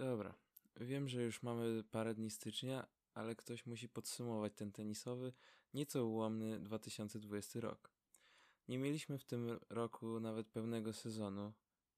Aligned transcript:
Dobra, 0.00 0.34
wiem, 0.76 1.08
że 1.08 1.22
już 1.22 1.42
mamy 1.42 1.84
parę 1.90 2.14
dni 2.14 2.30
stycznia, 2.30 2.86
ale 3.14 3.36
ktoś 3.36 3.66
musi 3.66 3.88
podsumować 3.88 4.52
ten 4.54 4.72
tenisowy, 4.72 5.32
nieco 5.74 6.06
ułomny 6.06 6.60
2020 6.60 7.60
rok. 7.60 7.92
Nie 8.68 8.78
mieliśmy 8.78 9.18
w 9.18 9.24
tym 9.24 9.58
roku 9.70 10.20
nawet 10.20 10.48
pełnego 10.48 10.92
sezonu, 10.92 11.52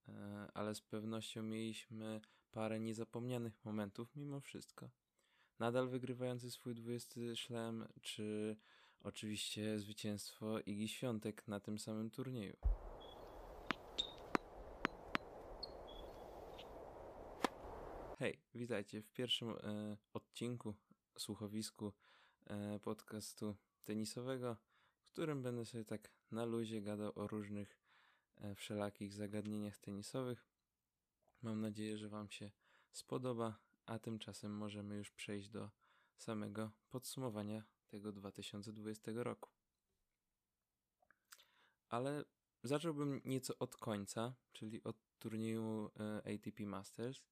e, 0.08 0.48
ale 0.54 0.74
z 0.74 0.80
pewnością 0.80 1.42
mieliśmy 1.42 2.20
parę 2.52 2.80
niezapomnianych 2.80 3.64
momentów 3.64 4.16
mimo 4.16 4.40
wszystko. 4.40 4.90
Nadal 5.58 5.88
wygrywający 5.88 6.50
swój 6.50 6.74
20 6.74 7.20
szlem, 7.34 7.88
czy 8.00 8.56
oczywiście 9.00 9.78
zwycięstwo 9.78 10.60
Igi 10.60 10.88
Świątek 10.88 11.48
na 11.48 11.60
tym 11.60 11.78
samym 11.78 12.10
turnieju. 12.10 12.56
Witajcie 18.54 19.02
w 19.02 19.12
pierwszym 19.12 19.50
e, 19.50 19.96
odcinku, 20.12 20.74
słuchowisku 21.18 21.92
e, 22.46 22.78
podcastu 22.80 23.56
tenisowego, 23.84 24.56
w 25.02 25.12
którym 25.12 25.42
będę 25.42 25.64
sobie 25.64 25.84
tak 25.84 26.10
na 26.30 26.44
luzie 26.44 26.82
gadał 26.82 27.12
o 27.14 27.26
różnych 27.26 27.78
e, 28.36 28.54
wszelakich 28.54 29.14
zagadnieniach 29.14 29.78
tenisowych. 29.78 30.46
Mam 31.42 31.60
nadzieję, 31.60 31.98
że 31.98 32.08
Wam 32.08 32.30
się 32.30 32.50
spodoba, 32.92 33.58
a 33.86 33.98
tymczasem 33.98 34.56
możemy 34.56 34.96
już 34.96 35.10
przejść 35.10 35.48
do 35.48 35.70
samego 36.16 36.70
podsumowania 36.90 37.64
tego 37.88 38.12
2020 38.12 39.12
roku. 39.14 39.50
Ale 41.88 42.24
zacząłbym 42.62 43.20
nieco 43.24 43.58
od 43.58 43.76
końca, 43.76 44.34
czyli 44.52 44.84
od 44.84 44.96
turnieju 45.18 45.90
e, 46.00 46.16
ATP 46.34 46.66
Masters 46.66 47.22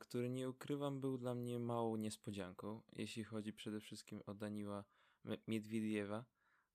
który 0.00 0.30
nie 0.30 0.48
ukrywam 0.48 1.00
był 1.00 1.18
dla 1.18 1.34
mnie 1.34 1.58
małą 1.58 1.96
niespodzianką, 1.96 2.82
jeśli 2.92 3.24
chodzi 3.24 3.52
przede 3.52 3.80
wszystkim 3.80 4.22
o 4.26 4.34
Daniła 4.34 4.84
Miedwiediewa 5.48 6.24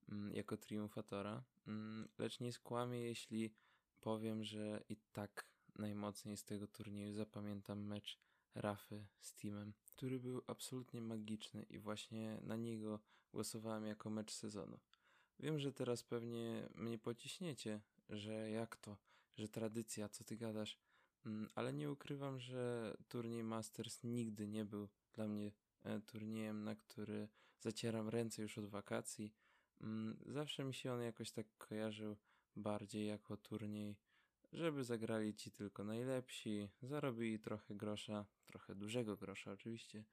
mm, 0.09 0.33
jako 0.33 0.57
triumfatora, 0.57 1.43
mm, 1.67 2.09
lecz 2.17 2.39
nie 2.39 2.53
skłamię, 2.53 2.99
jeśli 3.01 3.53
powiem, 4.01 4.43
że 4.43 4.83
i 4.89 4.97
tak 5.11 5.49
najmocniej 5.75 6.37
z 6.37 6.43
tego 6.43 6.67
turnieju 6.67 7.13
zapamiętam 7.13 7.85
mecz 7.85 8.19
Rafy 8.55 9.07
z 9.19 9.35
teamem, 9.35 9.73
który 9.95 10.19
był 10.19 10.41
absolutnie 10.47 11.01
magiczny 11.01 11.63
i 11.63 11.79
właśnie 11.79 12.39
na 12.43 12.55
niego 12.55 12.99
głosowałem 13.33 13.85
jako 13.85 14.09
mecz 14.09 14.31
sezonu. 14.31 14.79
Wiem, 15.39 15.59
że 15.59 15.73
teraz 15.73 16.03
pewnie 16.03 16.69
mnie 16.75 16.99
pociśniecie, 16.99 17.81
że 18.09 18.51
jak 18.51 18.77
to, 18.77 18.97
że 19.37 19.47
tradycja, 19.47 20.09
co 20.09 20.23
ty 20.23 20.37
gadasz, 20.37 20.77
ale 21.55 21.73
nie 21.73 21.91
ukrywam, 21.91 22.39
że 22.39 22.93
turniej 23.07 23.43
Masters 23.43 24.03
nigdy 24.03 24.47
nie 24.47 24.65
był 24.65 24.89
dla 25.13 25.27
mnie 25.27 25.51
e, 25.83 25.99
turniejem, 25.99 26.63
na 26.63 26.75
który 26.75 27.27
zacieram 27.59 28.09
ręce 28.09 28.41
już 28.41 28.57
od 28.57 28.65
wakacji. 28.65 29.33
Mm, 29.81 30.17
zawsze 30.25 30.63
mi 30.63 30.73
się 30.73 30.93
on 30.93 31.01
jakoś 31.01 31.31
tak 31.31 31.47
kojarzył 31.57 32.17
bardziej 32.55 33.07
jako 33.07 33.37
turniej, 33.37 33.97
żeby 34.53 34.83
zagrali 34.83 35.35
ci 35.35 35.51
tylko 35.51 35.83
najlepsi, 35.83 36.69
zarobili 36.81 37.39
trochę 37.39 37.75
grosza, 37.75 38.25
trochę 38.45 38.75
dużego 38.75 39.17
grosza 39.17 39.51
oczywiście 39.51 40.03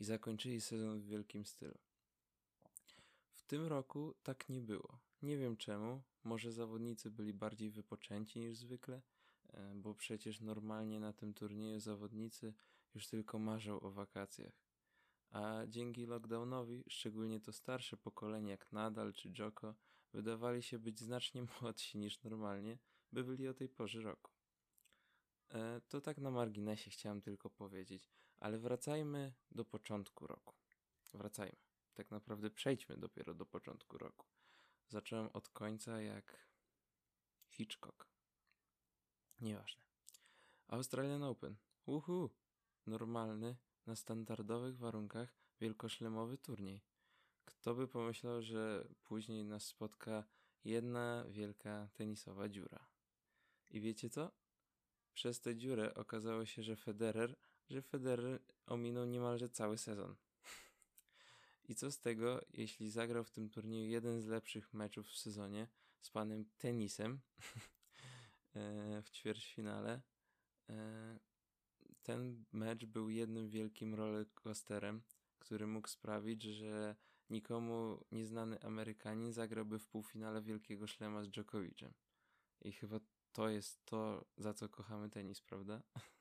i 0.00 0.04
zakończyli 0.04 0.60
sezon 0.60 1.00
w 1.00 1.06
wielkim 1.06 1.46
stylu. 1.46 1.78
W 3.32 3.42
tym 3.42 3.66
roku 3.66 4.14
tak 4.22 4.48
nie 4.48 4.60
było. 4.60 4.98
Nie 5.22 5.38
wiem 5.38 5.56
czemu, 5.56 6.02
może 6.24 6.52
zawodnicy 6.52 7.10
byli 7.10 7.34
bardziej 7.34 7.70
wypoczęci 7.70 8.40
niż 8.40 8.56
zwykle, 8.56 9.02
bo 9.74 9.94
przecież 9.94 10.40
normalnie 10.40 11.00
na 11.00 11.12
tym 11.12 11.34
turnieju 11.34 11.80
zawodnicy 11.80 12.54
już 12.94 13.06
tylko 13.06 13.38
marzą 13.38 13.80
o 13.80 13.90
wakacjach. 13.90 14.66
A 15.30 15.62
dzięki 15.68 16.06
lockdownowi, 16.06 16.84
szczególnie 16.88 17.40
to 17.40 17.52
starsze 17.52 17.96
pokolenie 17.96 18.50
jak 18.50 18.72
Nadal 18.72 19.12
czy 19.12 19.32
Joko, 19.38 19.74
wydawali 20.12 20.62
się 20.62 20.78
być 20.78 21.00
znacznie 21.00 21.46
młodsi 21.60 21.98
niż 21.98 22.22
normalnie, 22.22 22.78
by 23.12 23.24
byli 23.24 23.48
o 23.48 23.54
tej 23.54 23.68
porze 23.68 24.00
roku. 24.00 24.32
E, 25.50 25.80
to 25.88 26.00
tak 26.00 26.18
na 26.18 26.30
marginesie 26.30 26.90
chciałem 26.90 27.20
tylko 27.20 27.50
powiedzieć, 27.50 28.10
ale 28.40 28.58
wracajmy 28.58 29.34
do 29.50 29.64
początku 29.64 30.26
roku. 30.26 30.54
Wracajmy. 31.14 31.56
Tak 31.94 32.10
naprawdę 32.10 32.50
przejdźmy 32.50 32.96
dopiero 32.96 33.34
do 33.34 33.46
początku 33.46 33.98
roku. 33.98 34.26
Zacząłem 34.88 35.28
od 35.32 35.48
końca 35.48 36.00
jak 36.00 36.46
Hitchcock. 37.48 38.15
Nieważne. 39.40 39.82
Australian 40.68 41.22
Open. 41.22 41.56
Uhu! 41.86 42.30
Normalny, 42.86 43.56
na 43.86 43.96
standardowych 43.96 44.78
warunkach 44.78 45.34
wielkoszlemowy 45.60 46.38
turniej. 46.38 46.84
Kto 47.44 47.74
by 47.74 47.88
pomyślał, 47.88 48.42
że 48.42 48.88
później 49.04 49.44
nas 49.44 49.64
spotka 49.64 50.24
jedna 50.64 51.24
wielka 51.28 51.88
tenisowa 51.94 52.48
dziura. 52.48 52.86
I 53.70 53.80
wiecie 53.80 54.10
co? 54.10 54.30
Przez 55.14 55.40
tę 55.40 55.56
dziurę 55.56 55.94
okazało 55.94 56.44
się, 56.44 56.62
że 56.62 56.76
Federer, 56.76 57.36
że 57.70 57.82
Federer 57.82 58.40
ominął 58.66 59.04
niemalże 59.04 59.48
cały 59.48 59.78
sezon. 59.78 60.16
I 61.68 61.74
co 61.74 61.90
z 61.90 61.98
tego, 62.00 62.40
jeśli 62.52 62.90
zagrał 62.90 63.24
w 63.24 63.30
tym 63.30 63.50
turnieju 63.50 63.90
jeden 63.90 64.20
z 64.20 64.26
lepszych 64.26 64.74
meczów 64.74 65.08
w 65.08 65.18
sezonie 65.18 65.68
z 66.00 66.10
panem 66.10 66.44
tenisem, 66.58 67.20
w 69.02 69.10
ćwierćfinale. 69.10 70.02
E, 70.70 71.18
ten 72.02 72.44
mecz 72.52 72.84
był 72.84 73.10
jednym 73.10 73.48
wielkim 73.48 73.94
rollercoasterem, 73.94 75.02
który 75.38 75.66
mógł 75.66 75.88
sprawić, 75.88 76.42
że 76.42 76.96
nikomu 77.30 78.04
nieznany 78.12 78.62
Amerykanin 78.62 79.32
zagrałby 79.32 79.78
w 79.78 79.88
półfinale 79.88 80.42
Wielkiego 80.42 80.86
Szlema 80.86 81.22
z 81.24 81.30
Djokovicem. 81.30 81.94
I 82.62 82.72
chyba 82.72 83.00
to 83.32 83.48
jest 83.48 83.84
to, 83.84 84.24
za 84.36 84.54
co 84.54 84.68
kochamy 84.68 85.10
tenis, 85.10 85.40
prawda? 85.40 85.82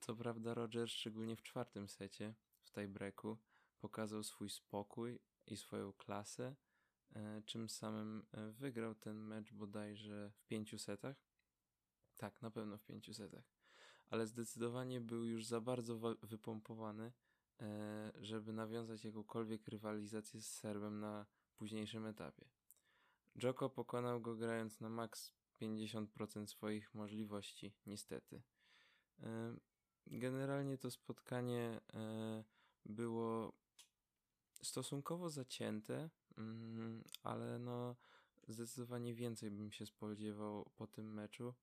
Co 0.00 0.16
prawda 0.16 0.54
Roger, 0.54 0.90
szczególnie 0.90 1.36
w 1.36 1.42
czwartym 1.42 1.88
secie, 1.88 2.34
w 2.62 2.70
tiebreaku, 2.70 3.38
pokazał 3.78 4.22
swój 4.22 4.50
spokój 4.50 5.18
i 5.46 5.56
swoją 5.56 5.92
klasę, 5.92 6.56
E, 6.56 6.75
czym 7.46 7.68
samym 7.68 8.26
e, 8.32 8.50
wygrał 8.50 8.94
ten 8.94 9.16
mecz 9.16 9.52
bodajże 9.52 10.30
w 10.30 10.46
pięciu 10.46 10.78
setach. 10.78 11.16
Tak, 12.16 12.42
na 12.42 12.50
pewno 12.50 12.78
w 12.78 12.84
pięciu 12.84 13.14
setach. 13.14 13.44
Ale 14.10 14.26
zdecydowanie 14.26 15.00
był 15.00 15.24
już 15.24 15.46
za 15.46 15.60
bardzo 15.60 15.98
wypompowany, 16.22 17.12
e, 17.60 18.12
żeby 18.20 18.52
nawiązać 18.52 19.04
jakąkolwiek 19.04 19.68
rywalizację 19.68 20.40
z 20.40 20.52
Serbem 20.52 21.00
na 21.00 21.26
późniejszym 21.56 22.06
etapie. 22.06 22.48
Joko 23.42 23.70
pokonał 23.70 24.20
go 24.20 24.36
grając 24.36 24.80
na 24.80 24.88
maks 24.88 25.32
50% 25.60 26.46
swoich 26.46 26.94
możliwości, 26.94 27.72
niestety. 27.86 28.42
Generalnie 30.06 30.78
to 30.78 30.90
spotkanie 30.90 31.80
było 32.84 33.52
stosunkowo 34.62 35.30
zacięte, 35.30 36.10
ale 37.22 37.58
no 37.58 37.96
zdecydowanie 38.48 39.14
więcej 39.14 39.50
bym 39.50 39.72
się 39.72 39.86
spodziewał 39.86 40.70
po 40.76 40.86
tym 40.86 41.14
meczu. 41.14 41.54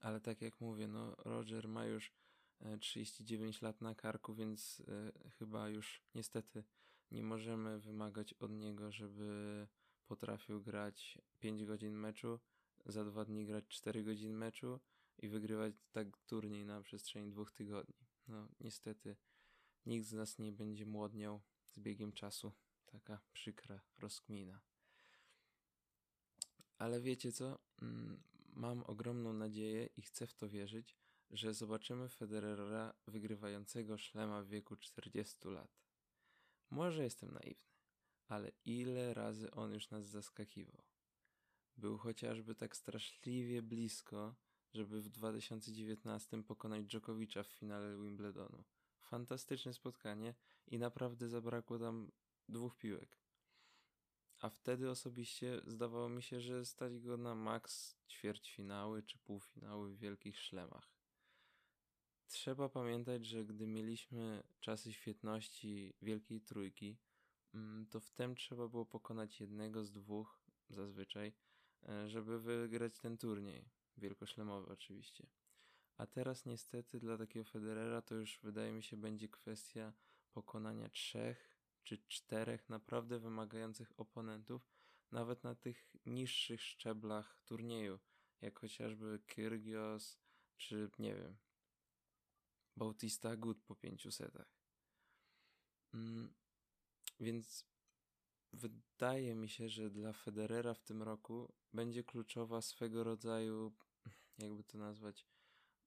Ale 0.00 0.20
tak 0.20 0.42
jak 0.42 0.60
mówię, 0.60 0.88
no 0.88 1.14
Roger 1.18 1.68
ma 1.68 1.84
już 1.84 2.12
39 2.80 3.62
e, 3.62 3.66
lat 3.66 3.80
na 3.80 3.94
karku, 3.94 4.34
więc 4.34 4.82
e, 4.88 5.30
chyba 5.30 5.68
już 5.68 6.02
niestety 6.14 6.64
nie 7.10 7.22
możemy 7.22 7.80
wymagać 7.80 8.34
od 8.34 8.50
niego, 8.50 8.92
żeby 8.92 9.66
potrafił 10.06 10.62
grać 10.62 11.18
5 11.40 11.64
godzin 11.64 11.94
meczu, 11.94 12.40
za 12.86 13.04
dwa 13.04 13.24
dni 13.24 13.46
grać 13.46 13.64
4 13.68 14.04
godzin 14.04 14.32
meczu 14.32 14.80
i 15.18 15.28
wygrywać 15.28 15.74
tak 15.92 16.18
turniej 16.26 16.64
na 16.64 16.82
przestrzeni 16.82 17.30
dwóch 17.30 17.52
tygodni. 17.52 18.06
No 18.28 18.48
niestety 18.60 19.16
nikt 19.86 20.06
z 20.06 20.12
nas 20.12 20.38
nie 20.38 20.52
będzie 20.52 20.86
młodniał 20.86 21.40
z 21.66 21.78
biegiem 21.78 22.12
czasu. 22.12 22.52
Taka 22.92 23.20
przykra 23.32 23.80
rozkmina. 23.98 24.60
Ale 26.78 27.00
wiecie 27.00 27.32
co? 27.32 27.58
Mm, 27.82 28.22
mam 28.52 28.82
ogromną 28.82 29.32
nadzieję 29.32 29.88
i 29.96 30.02
chcę 30.02 30.26
w 30.26 30.34
to 30.34 30.48
wierzyć, 30.48 30.96
że 31.30 31.54
zobaczymy 31.54 32.08
Federera 32.08 32.94
wygrywającego 33.06 33.98
szlema 33.98 34.42
w 34.42 34.48
wieku 34.48 34.76
40 34.76 35.48
lat. 35.48 35.82
Może 36.70 37.04
jestem 37.04 37.32
naiwny, 37.32 37.70
ale 38.28 38.52
ile 38.64 39.14
razy 39.14 39.50
on 39.50 39.74
już 39.74 39.90
nas 39.90 40.06
zaskakiwał. 40.06 40.82
Był 41.76 41.98
chociażby 41.98 42.54
tak 42.54 42.76
straszliwie 42.76 43.62
blisko, 43.62 44.34
żeby 44.72 45.00
w 45.00 45.08
2019 45.08 46.42
pokonać 46.42 46.84
Dżokowicza 46.84 47.42
w 47.42 47.46
finale 47.46 47.96
Wimbledonu 47.96 48.64
fantastyczne 49.12 49.74
spotkanie 49.74 50.34
i 50.66 50.78
naprawdę 50.78 51.28
zabrakło 51.28 51.78
tam 51.78 52.10
dwóch 52.48 52.76
piłek. 52.76 53.22
A 54.42 54.50
wtedy 54.50 54.90
osobiście 54.90 55.60
zdawało 55.66 56.08
mi 56.08 56.22
się, 56.22 56.40
że 56.40 56.64
stać 56.64 57.00
go 57.00 57.16
na 57.16 57.34
maks 57.34 57.96
ćwierćfinały 58.08 59.02
czy 59.02 59.18
półfinały 59.18 59.94
w 59.94 59.98
wielkich 59.98 60.40
szlemach. 60.40 60.92
trzeba 62.26 62.68
pamiętać, 62.68 63.26
że 63.26 63.44
gdy 63.44 63.66
mieliśmy 63.66 64.42
czasy 64.60 64.92
świetności 64.92 65.94
Wielkiej 66.02 66.40
Trójki, 66.40 66.98
mm, 67.54 67.86
to 67.86 68.00
wtem 68.00 68.34
trzeba 68.34 68.68
było 68.68 68.86
pokonać 68.86 69.40
jednego 69.40 69.84
z 69.84 69.92
dwóch 69.92 70.40
zazwyczaj, 70.70 71.32
e, 71.88 72.08
żeby 72.08 72.40
wygrać 72.40 72.98
ten 72.98 73.18
turniej. 73.18 73.70
Wielkoszlemowy 73.96 74.72
oczywiście. 74.72 75.26
A 75.96 76.06
teraz 76.06 76.46
niestety 76.46 77.00
dla 77.00 77.18
takiego 77.18 77.44
Federera 77.44 78.02
to 78.02 78.14
już 78.14 78.40
wydaje 78.42 78.72
mi 78.72 78.82
się 78.82 78.96
będzie 78.96 79.28
kwestia 79.28 79.92
pokonania 80.32 80.88
trzech 80.88 81.51
czy 81.82 81.98
czterech 81.98 82.68
naprawdę 82.68 83.18
wymagających 83.18 84.00
oponentów, 84.00 84.70
nawet 85.10 85.44
na 85.44 85.54
tych 85.54 85.96
niższych 86.06 86.62
szczeblach 86.62 87.40
turnieju, 87.44 87.98
jak 88.40 88.58
chociażby 88.58 89.20
Kyrgios, 89.26 90.18
czy 90.56 90.90
nie 90.98 91.14
wiem, 91.14 91.36
Bautista 92.76 93.36
Good 93.36 93.62
po 93.62 93.74
pięciu 93.76 94.10
setach. 94.10 94.54
Mm, 95.94 96.34
więc 97.20 97.66
wydaje 98.52 99.34
mi 99.34 99.48
się, 99.48 99.68
że 99.68 99.90
dla 99.90 100.12
Federera 100.12 100.74
w 100.74 100.82
tym 100.82 101.02
roku 101.02 101.52
będzie 101.72 102.04
kluczowa 102.04 102.62
swego 102.62 103.04
rodzaju, 103.04 103.72
jakby 104.38 104.64
to 104.64 104.78
nazwać, 104.78 105.26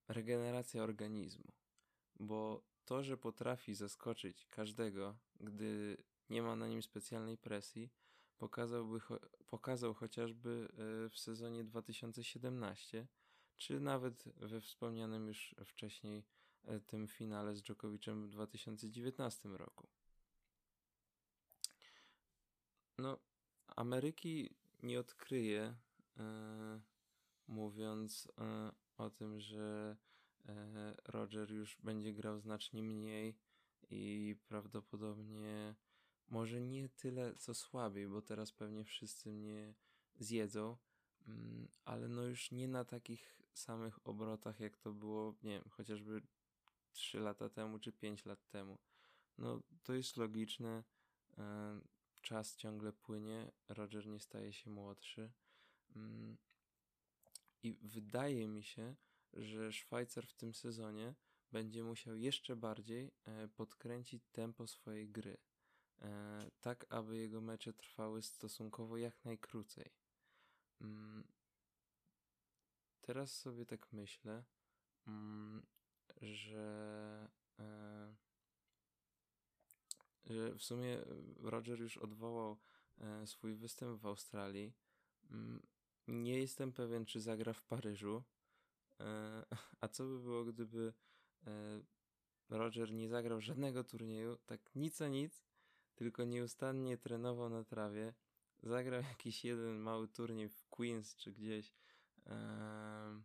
regeneracja 0.08 0.84
organizmu. 0.84 1.52
Bo 2.20 2.64
to, 2.86 3.04
że 3.04 3.18
potrafi 3.18 3.76
zaskoczyć 3.76 4.46
każdego, 4.50 5.16
gdy 5.40 5.98
nie 6.30 6.42
ma 6.42 6.56
na 6.56 6.68
nim 6.68 6.84
specjalnej 6.84 7.38
presji, 7.38 7.90
pokazałby, 8.38 9.00
pokazał 9.48 9.94
chociażby 9.94 10.68
e, 11.06 11.10
w 11.10 11.20
sezonie 11.20 11.64
2017, 11.64 13.08
czy 13.58 13.80
nawet 13.80 14.24
we 14.24 14.62
wspomnianym 14.62 15.28
już 15.28 15.56
wcześniej 15.66 16.26
e, 16.64 16.80
tym 16.80 17.08
finale 17.08 17.56
z 17.56 17.62
Djokovicem 17.62 18.24
w 18.24 18.30
2019 18.30 19.50
roku. 19.50 19.88
No, 22.98 23.18
Ameryki 23.68 24.56
nie 24.84 25.00
odkryje, 25.00 25.76
e, 26.18 26.82
mówiąc 27.48 28.28
e, 28.38 28.72
o 28.98 29.10
tym, 29.10 29.40
że 29.40 29.98
Roger 31.06 31.52
już 31.52 31.78
będzie 31.84 32.14
grał 32.14 32.40
znacznie 32.40 32.84
mniej 32.84 33.38
i 33.90 34.36
prawdopodobnie 34.48 35.76
może 36.28 36.62
nie 36.62 36.90
tyle 36.90 37.34
co 37.36 37.54
słabiej, 37.54 38.08
bo 38.08 38.22
teraz 38.22 38.52
pewnie 38.52 38.84
wszyscy 38.84 39.32
mnie 39.32 39.74
zjedzą, 40.20 40.78
mm, 41.28 41.68
ale 41.86 42.08
no 42.08 42.24
już 42.24 42.52
nie 42.52 42.68
na 42.68 42.86
takich 42.86 43.42
samych 43.54 44.08
obrotach, 44.08 44.60
jak 44.60 44.78
to 44.78 44.94
było, 44.94 45.36
nie 45.44 45.60
wiem, 45.60 45.70
chociażby 45.70 46.22
3 46.92 47.20
lata 47.20 47.50
temu 47.50 47.80
czy 47.80 47.92
5 47.92 48.26
lat 48.26 48.48
temu. 48.48 48.78
No 49.38 49.62
to 49.84 49.94
jest 49.94 50.18
logiczne. 50.18 50.84
E, 51.38 51.80
czas 52.22 52.56
ciągle 52.56 52.94
płynie, 52.94 53.52
Roger 53.68 54.08
nie 54.08 54.20
staje 54.20 54.54
się 54.54 54.70
młodszy. 54.70 55.32
Mm, 55.96 56.38
I 57.64 57.78
wydaje 57.82 58.48
mi 58.48 58.64
się, 58.64 58.96
że 59.36 59.72
Szwajcar 59.72 60.28
w 60.28 60.34
tym 60.34 60.54
sezonie 60.54 61.16
będzie 61.52 61.84
musiał 61.84 62.16
jeszcze 62.16 62.56
bardziej 62.56 63.12
e, 63.24 63.48
podkręcić 63.48 64.28
tempo 64.32 64.68
swojej 64.68 65.10
gry, 65.10 65.38
e, 66.02 66.52
tak 66.62 66.86
aby 66.90 67.18
jego 67.18 67.42
mecze 67.42 67.74
trwały 67.74 68.22
stosunkowo 68.22 68.98
jak 68.98 69.26
najkrócej. 69.26 69.92
Mm, 70.82 71.28
teraz 73.02 73.38
sobie 73.38 73.66
tak 73.66 73.94
myślę, 73.94 74.44
mm, 75.08 75.66
że, 76.22 77.30
e, 77.60 78.16
że 80.26 80.56
w 80.56 80.64
sumie 80.64 81.02
Roger 81.38 81.80
już 81.80 81.98
odwołał 81.98 82.58
swój 83.26 83.56
występ 83.56 84.02
w 84.02 84.06
Australii. 84.06 84.74
Mm, 85.32 85.68
nie 86.08 86.40
jestem 86.40 86.74
pewien, 86.74 87.06
czy 87.06 87.22
zagra 87.22 87.54
w 87.54 87.64
Paryżu. 87.64 88.24
A 89.82 89.88
co 89.88 90.04
by 90.04 90.20
było, 90.20 90.46
gdyby 90.46 90.94
E, 91.48 91.82
Roger 92.50 92.94
nie 92.94 93.10
zagrał 93.10 93.42
żadnego 93.42 93.84
turnieju, 93.84 94.38
tak 94.46 94.76
nic 94.76 95.02
a 95.02 95.08
nic, 95.08 95.44
tylko 95.96 96.24
nieustannie 96.24 96.98
trenował 96.98 97.50
na 97.50 97.64
trawie. 97.64 98.14
Zagrał 98.64 99.02
jakiś 99.10 99.46
jeden 99.46 99.78
mały 99.80 100.08
turniej 100.08 100.50
w 100.50 100.66
Queens 100.70 101.16
czy 101.16 101.32
gdzieś 101.32 101.74
e, 102.26 103.22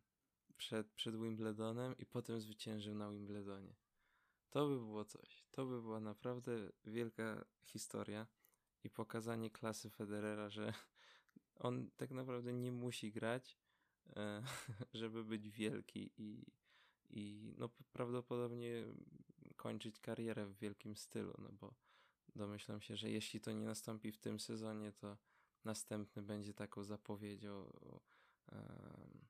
przed, 0.56 0.92
przed 0.92 1.20
Wimbledonem 1.20 1.98
i 1.98 2.06
potem 2.06 2.40
zwyciężył 2.40 2.94
na 2.94 3.10
Wimbledonie. 3.10 3.74
To 4.50 4.68
by 4.68 4.78
było 4.78 5.04
coś. 5.04 5.44
To 5.50 5.66
by 5.66 5.82
była 5.82 6.00
naprawdę 6.00 6.52
wielka 6.84 7.44
historia 7.62 8.26
i 8.84 8.90
pokazanie 8.90 9.50
klasy 9.50 9.90
Federera, 9.90 10.48
że 10.48 10.72
on 11.54 11.90
tak 11.96 12.10
naprawdę 12.10 12.52
nie 12.52 12.72
musi 12.72 13.12
grać, 13.12 13.58
e, 13.58 13.69
żeby 14.94 15.24
być 15.24 15.50
wielki 15.50 16.12
i, 16.18 16.46
i 17.10 17.54
no 17.58 17.68
prawdopodobnie 17.92 18.84
kończyć 19.56 20.00
karierę 20.00 20.46
w 20.46 20.58
wielkim 20.58 20.96
stylu, 20.96 21.34
no 21.38 21.48
bo 21.52 21.74
domyślam 22.36 22.80
się, 22.80 22.96
że 22.96 23.10
jeśli 23.10 23.40
to 23.40 23.52
nie 23.52 23.64
nastąpi 23.64 24.12
w 24.12 24.18
tym 24.18 24.40
sezonie, 24.40 24.92
to 24.92 25.16
następny 25.64 26.22
będzie 26.22 26.54
taką 26.54 26.84
zapowiedzią 26.84 27.72
um, 28.52 29.26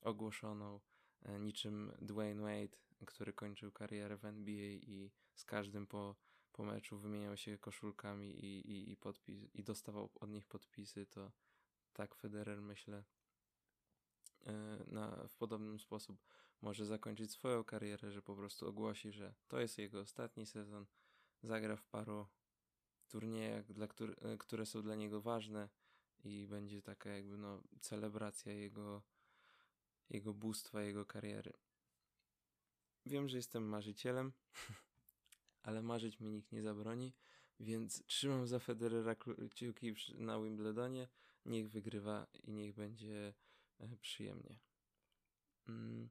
ogłoszoną 0.00 0.80
e, 1.22 1.40
niczym 1.40 1.92
Dwayne 2.02 2.42
Wade, 2.42 2.76
który 3.06 3.32
kończył 3.32 3.72
karierę 3.72 4.16
w 4.16 4.24
NBA 4.24 4.72
i 4.72 5.10
z 5.34 5.44
każdym 5.44 5.86
po, 5.86 6.16
po 6.52 6.64
meczu 6.64 6.98
wymieniał 6.98 7.36
się 7.36 7.58
koszulkami 7.58 8.44
i, 8.44 8.70
i, 8.70 8.92
i, 8.92 8.96
podpis, 8.96 9.54
i 9.54 9.64
dostawał 9.64 10.10
od 10.14 10.30
nich 10.30 10.46
podpisy, 10.46 11.06
to 11.06 11.32
tak 11.92 12.14
Federer 12.14 12.62
myślę 12.62 12.98
e, 12.98 13.17
na, 14.86 15.28
w 15.28 15.34
podobny 15.34 15.78
sposób 15.78 16.18
może 16.62 16.86
zakończyć 16.86 17.30
swoją 17.30 17.64
karierę, 17.64 18.10
że 18.12 18.22
po 18.22 18.36
prostu 18.36 18.68
ogłosi, 18.68 19.12
że 19.12 19.34
to 19.48 19.60
jest 19.60 19.78
jego 19.78 20.00
ostatni 20.00 20.46
sezon, 20.46 20.86
zagra 21.42 21.76
w 21.76 21.84
paru 21.84 22.26
turniejach, 23.08 23.72
dla 23.72 23.86
który, 23.86 24.16
e, 24.16 24.36
które 24.36 24.66
są 24.66 24.82
dla 24.82 24.94
niego 24.94 25.20
ważne 25.20 25.68
i 26.24 26.46
będzie 26.46 26.82
taka 26.82 27.10
jakby 27.10 27.38
no 27.38 27.62
celebracja 27.80 28.52
jego, 28.52 29.02
jego 30.10 30.34
bóstwa, 30.34 30.82
jego 30.82 31.06
kariery. 31.06 31.52
Wiem, 33.06 33.28
że 33.28 33.36
jestem 33.36 33.68
marzycielem, 33.68 34.32
ale 35.62 35.82
marzyć 35.82 36.20
mi 36.20 36.30
nikt 36.30 36.52
nie 36.52 36.62
zabroni, 36.62 37.12
więc 37.60 38.06
trzymam 38.06 38.46
za 38.46 38.58
Federera 38.58 39.14
kciuki 39.50 39.94
na 40.14 40.40
Wimbledonie. 40.40 41.08
Niech 41.46 41.70
wygrywa 41.70 42.26
i 42.42 42.52
niech 42.52 42.74
będzie 42.74 43.28
e, 43.28 43.32
przyjemnie. 44.00 44.58
Mm. 45.68 46.08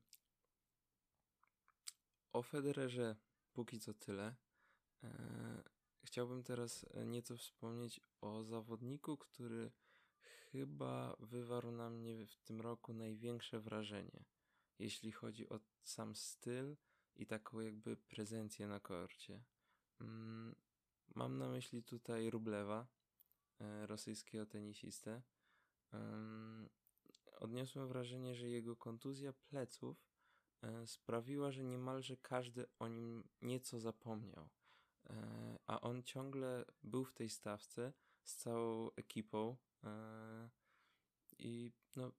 O 2.34 2.44
Federerze 2.44 3.16
póki 3.54 3.80
co 3.80 3.94
tyle. 3.94 4.36
E, 5.04 5.64
chciałbym 6.04 6.44
teraz 6.44 6.86
e, 6.94 7.06
nieco 7.06 7.38
wspomnieć 7.38 8.02
o 8.22 8.44
zawodniku, 8.44 9.18
który 9.18 9.72
chyba 10.52 11.16
wywarł 11.20 11.72
na 11.72 11.90
mnie 11.90 12.28
w 12.28 12.44
tym 12.44 12.62
roku 12.62 12.94
największe 12.94 13.60
wrażenie, 13.60 14.26
jeśli 14.80 15.12
chodzi 15.12 15.50
o 15.50 15.60
sam 15.84 16.16
styl 16.16 16.78
i 17.16 17.26
taką 17.26 17.60
jakby 17.60 17.98
prezencję 17.98 18.68
na 18.68 18.80
korcie. 18.80 19.44
Mm, 20.02 20.56
mam 21.16 21.38
na 21.38 21.50
myśli 21.50 21.84
tutaj 21.84 22.30
Rublewa, 22.30 22.88
e, 23.60 23.88
rosyjskiego 23.88 24.46
tenisistę. 24.46 25.22
Odniosłem 27.40 27.88
wrażenie, 27.88 28.36
że 28.36 28.50
jego 28.50 28.76
kontuzja 28.76 29.34
pleców 29.34 30.08
E, 30.62 30.88
sprawiła, 30.88 31.52
że 31.52 31.64
niemalże 31.64 32.18
każdy 32.18 32.66
o 32.80 32.88
nim 32.88 33.24
nieco 33.42 33.80
zapomniał. 33.80 34.50
E, 35.10 35.60
a 35.68 35.82
on 35.82 36.04
ciągle 36.04 36.66
był 36.84 37.06
w 37.06 37.14
tej 37.14 37.30
stawce 37.30 37.94
z 38.24 38.36
całą 38.36 38.92
ekipą. 38.92 39.58
E, 39.84 40.50
I 41.40 41.72
no, 41.96 42.12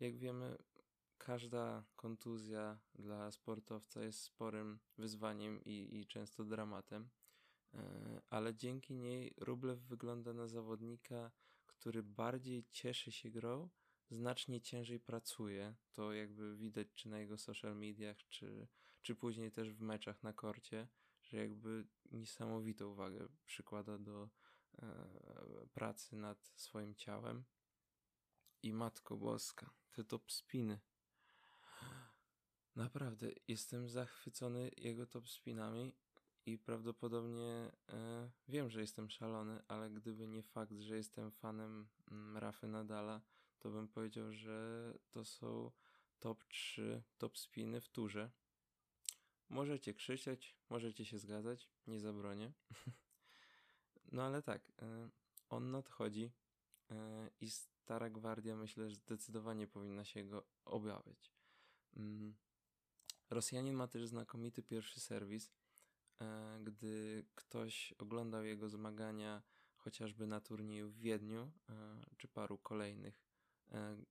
jak 0.00 0.16
wiemy, 0.16 0.58
każda 1.18 1.84
kontuzja 1.96 2.78
dla 2.94 3.30
sportowca 3.30 4.02
jest 4.02 4.22
sporym 4.22 4.78
wyzwaniem 4.98 5.64
i, 5.64 5.98
i 6.00 6.06
często 6.06 6.44
dramatem. 6.44 7.10
Ale 8.30 8.54
dzięki 8.54 8.94
niej 8.94 9.34
Rublew 9.36 9.80
wygląda 9.80 10.32
na 10.32 10.46
zawodnika, 10.46 11.30
który 11.66 12.02
bardziej 12.02 12.64
cieszy 12.70 13.12
się 13.12 13.30
grą, 13.30 13.68
znacznie 14.10 14.60
ciężej 14.60 15.00
pracuje. 15.00 15.74
To 15.92 16.12
jakby 16.12 16.56
widać 16.56 16.88
czy 16.94 17.08
na 17.08 17.18
jego 17.18 17.38
social 17.38 17.76
mediach, 17.76 18.16
czy, 18.28 18.68
czy 19.02 19.14
później 19.14 19.52
też 19.52 19.72
w 19.72 19.80
meczach 19.80 20.22
na 20.22 20.32
korcie, 20.32 20.88
że 21.22 21.36
jakby 21.36 21.86
niesamowitą 22.10 22.88
uwagę 22.88 23.28
przykłada 23.46 23.98
do 23.98 24.30
e, 24.78 25.66
pracy 25.72 26.16
nad 26.16 26.52
swoim 26.54 26.94
ciałem. 26.94 27.44
I 28.62 28.72
Matko 28.72 29.16
Boska, 29.16 29.70
te 29.92 30.04
top 30.04 30.32
spiny. 30.32 30.80
Naprawdę, 32.76 33.30
jestem 33.48 33.88
zachwycony 33.88 34.70
jego 34.76 35.06
top 35.06 35.28
spinami 35.28 35.96
i 36.46 36.58
prawdopodobnie 36.58 37.72
e, 37.88 38.30
wiem, 38.48 38.70
że 38.70 38.80
jestem 38.80 39.10
szalony, 39.10 39.62
ale 39.68 39.90
gdyby 39.90 40.28
nie 40.28 40.42
fakt, 40.42 40.72
że 40.72 40.96
jestem 40.96 41.30
fanem 41.30 41.88
mm, 42.10 42.36
Rafy 42.36 42.68
Nadala, 42.68 43.20
to 43.58 43.70
bym 43.70 43.88
powiedział, 43.88 44.32
że 44.32 44.94
to 45.10 45.24
są 45.24 45.70
top 46.18 46.44
3 46.44 47.02
top 47.18 47.38
spiny 47.38 47.80
w 47.80 47.88
turze. 47.88 48.30
Możecie 49.48 49.94
krzyczeć, 49.94 50.56
możecie 50.70 51.04
się 51.04 51.18
zgadzać, 51.18 51.70
nie 51.86 52.00
zabronię. 52.00 52.52
no 54.12 54.22
ale 54.22 54.42
tak, 54.42 54.72
e, 54.82 55.08
on 55.48 55.70
nadchodzi 55.70 56.32
e, 56.90 57.30
i 57.40 57.50
Stara 57.50 58.10
Gwardia 58.10 58.56
myślę, 58.56 58.90
że 58.90 58.96
zdecydowanie 58.96 59.66
powinna 59.66 60.04
się 60.04 60.24
go 60.24 60.46
obawiać. 60.64 61.32
Mm. 61.96 62.36
Rosjanin 63.30 63.74
ma 63.74 63.88
też 63.88 64.06
znakomity 64.06 64.62
pierwszy 64.62 65.00
serwis. 65.00 65.50
E, 66.20 66.58
gdy 66.62 67.24
ktoś 67.34 67.94
oglądał 67.98 68.44
jego 68.44 68.68
zmagania 68.68 69.42
chociażby 69.76 70.26
na 70.26 70.40
turnieju 70.40 70.90
w 70.90 70.98
Wiedniu, 70.98 71.52
czy 72.16 72.28
paru 72.28 72.58
kolejnych, 72.58 73.27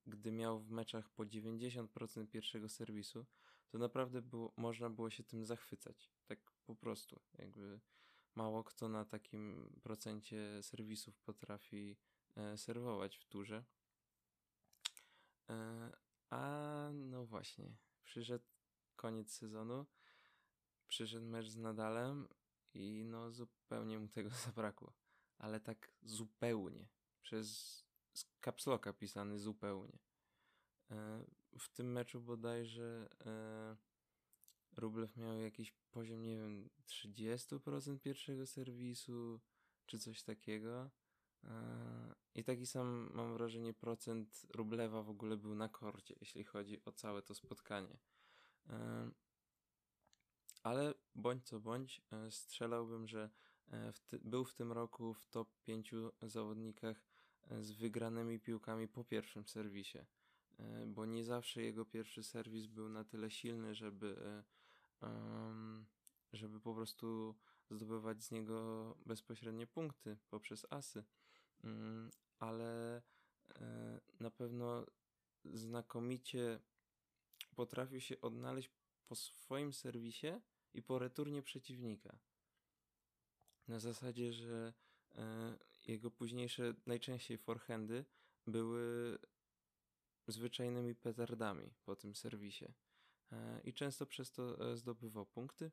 gdy 0.08 0.32
miał 0.32 0.60
w 0.60 0.70
meczach 0.70 1.10
po 1.10 1.24
90% 1.24 2.28
pierwszego 2.28 2.70
serwisu, 2.70 3.26
to 3.70 3.78
naprawdę 3.78 4.22
było, 4.22 4.54
można 4.58 4.90
było 4.90 5.10
się 5.10 5.24
tym 5.24 5.46
zachwycać. 5.46 6.12
Tak 6.26 6.52
po 6.66 6.76
prostu. 6.76 7.20
Jakby 7.34 7.80
mało 8.36 8.64
kto 8.64 8.90
na 8.90 9.06
takim 9.06 9.70
procencie 9.84 10.64
serwisów 10.64 11.20
potrafi 11.20 11.98
e, 12.36 12.58
serwować 12.58 13.18
w 13.18 13.26
turze. 13.26 13.66
E, 15.50 15.92
a 16.30 16.90
no 16.94 17.26
właśnie, 17.26 17.76
przyszedł 18.04 18.46
koniec 18.96 19.34
sezonu, 19.34 19.86
przyszedł 20.88 21.26
mecz 21.26 21.48
z 21.48 21.58
Nadalem 21.58 22.28
i 22.74 23.06
no 23.06 23.32
zupełnie 23.32 24.00
mu 24.00 24.08
tego 24.08 24.30
zabrakło. 24.46 24.94
Ale 25.38 25.60
tak 25.60 25.92
zupełnie. 26.04 26.88
Przez 27.22 27.87
kapsloka 28.42 28.94
pisany 28.94 29.40
zupełnie. 29.40 30.00
E, 30.92 31.26
w 31.60 31.70
tym 31.70 31.92
meczu 31.92 32.22
bodajże 32.22 33.10
e, 33.26 33.78
Rublew 34.78 35.18
miał 35.18 35.40
jakiś 35.42 35.72
poziom, 35.72 36.24
nie 36.24 36.38
wiem, 36.38 36.70
30% 36.88 38.00
pierwszego 38.00 38.46
serwisu, 38.46 39.40
czy 39.86 40.00
coś 40.00 40.24
takiego. 40.24 40.90
E, 41.44 42.16
I 42.36 42.44
taki 42.44 42.66
sam, 42.66 43.10
mam 43.14 43.34
wrażenie, 43.34 43.74
procent 43.74 44.46
Rublewa 44.54 45.04
w 45.04 45.10
ogóle 45.10 45.38
był 45.38 45.56
na 45.56 45.70
korcie, 45.70 46.16
jeśli 46.20 46.44
chodzi 46.44 46.86
o 46.86 46.92
całe 46.92 47.22
to 47.22 47.36
spotkanie. 47.36 47.98
Ale 50.64 50.94
bądź 51.16 51.48
co 51.48 51.60
bądź, 51.60 52.02
strzelałbym, 52.30 53.08
że 53.08 53.30
w 53.94 54.00
ty, 54.00 54.20
był 54.20 54.46
w 54.46 54.54
tym 54.54 54.72
roku 54.72 55.14
w 55.14 55.26
top 55.26 55.50
5 55.64 55.92
zawodnikach 56.22 57.04
z 57.62 57.72
wygranymi 57.72 58.40
piłkami 58.40 58.88
po 58.88 59.04
pierwszym 59.04 59.48
serwisie. 59.48 60.00
E, 60.60 60.86
bo 60.88 61.06
nie 61.06 61.24
zawsze 61.24 61.62
jego 61.62 61.86
pierwszy 61.86 62.24
serwis 62.24 62.68
był 62.68 62.90
na 62.90 63.04
tyle 63.04 63.32
silny, 63.32 63.76
żeby, 63.76 64.44
żeby 66.34 66.60
po 66.60 66.76
prostu 66.76 67.36
zdobywać 67.72 68.24
z 68.24 68.32
niego 68.32 68.98
bezpośrednie 69.06 69.68
punkty 69.68 70.18
poprzez 70.30 70.66
asy. 70.70 71.04
Mm, 71.64 72.12
ale 72.40 73.02
e, 73.56 74.00
na 74.20 74.32
pewno 74.32 74.86
znakomicie 75.46 76.60
potrafił 77.56 78.02
się 78.02 78.22
odnaleźć 78.22 78.70
po 79.08 79.16
swoim 79.16 79.74
serwisie 79.74 80.28
i 80.74 80.82
po 80.82 81.00
returnie 81.00 81.42
przeciwnika. 81.42 82.20
Na 83.68 83.80
zasadzie, 83.80 84.34
że 84.34 84.74
e, 85.16 85.58
jego 85.88 86.12
późniejsze, 86.12 86.74
najczęściej 86.86 87.38
forehandy 87.38 88.06
były 88.48 89.18
zwyczajnymi 90.28 90.96
petardami 90.96 91.74
po 91.86 91.96
tym 91.96 92.16
serwisie. 92.16 92.66
E, 93.32 93.62
I 93.64 93.74
często 93.74 94.06
przez 94.06 94.32
to 94.32 94.72
e, 94.72 94.78
zdobywał 94.78 95.26
punkty. 95.26 95.72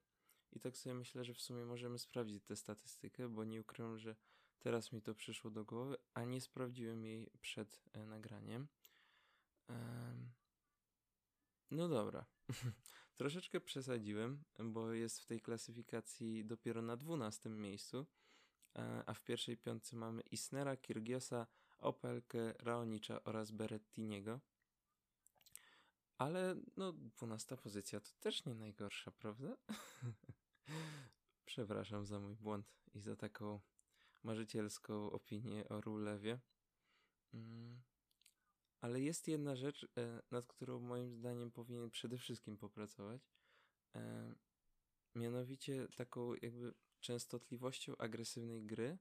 I 0.52 0.60
tak 0.60 0.76
sobie 0.76 0.94
myślę, 0.94 1.24
że 1.24 1.34
w 1.34 1.40
sumie 1.40 1.64
możemy 1.64 1.98
sprawdzić 1.98 2.44
tę 2.44 2.56
statystykę, 2.56 3.28
bo 3.28 3.44
nie 3.44 3.60
ukrywam, 3.60 3.98
że 3.98 4.16
teraz 4.58 4.92
mi 4.92 5.02
to 5.02 5.14
przyszło 5.14 5.50
do 5.50 5.64
głowy, 5.64 5.96
a 6.14 6.24
nie 6.24 6.40
sprawdziłem 6.40 7.04
jej 7.04 7.30
przed 7.40 7.82
e, 7.92 8.06
nagraniem. 8.06 8.68
No 11.70 11.88
dobra. 11.88 12.26
Troszeczkę 13.16 13.60
przesadziłem, 13.60 14.44
bo 14.58 14.92
jest 14.92 15.20
w 15.20 15.26
tej 15.26 15.40
klasyfikacji 15.40 16.44
dopiero 16.44 16.82
na 16.82 16.96
12 16.96 17.50
miejscu, 17.50 18.06
a 19.06 19.14
w 19.14 19.22
pierwszej 19.22 19.56
piątce 19.56 19.96
mamy 19.96 20.22
Isnera, 20.22 20.76
Kirgiosa, 20.76 21.46
Opelkę, 21.78 22.52
Raonicza 22.58 23.24
oraz 23.24 23.50
Berettiniego. 23.50 24.40
Ale 26.18 26.56
no, 26.76 26.92
dwunasta 26.92 27.56
pozycja 27.56 28.00
to 28.00 28.10
też 28.20 28.44
nie 28.44 28.54
najgorsza, 28.54 29.10
prawda? 29.10 29.56
Przepraszam 31.44 32.06
za 32.06 32.20
mój 32.20 32.34
błąd 32.34 32.66
i 32.94 33.00
za 33.00 33.16
taką 33.16 33.60
marzycielską 34.22 35.10
opinię 35.10 35.68
o 35.68 35.80
Rulewie. 35.80 36.40
Mm. 37.34 37.82
Ale 38.80 39.00
jest 39.00 39.28
jedna 39.28 39.56
rzecz, 39.56 39.86
e, 39.98 40.22
nad 40.30 40.46
którą 40.46 40.80
moim 40.80 41.14
zdaniem 41.14 41.50
powinien 41.50 41.90
przede 41.90 42.18
wszystkim 42.18 42.56
popracować. 42.56 43.22
E, 43.94 44.34
mianowicie 45.14 45.88
taką 45.96 46.34
jakby 46.34 46.74
częstotliwością 47.04 47.96
agresywnej 47.96 48.62
gry 48.62 48.98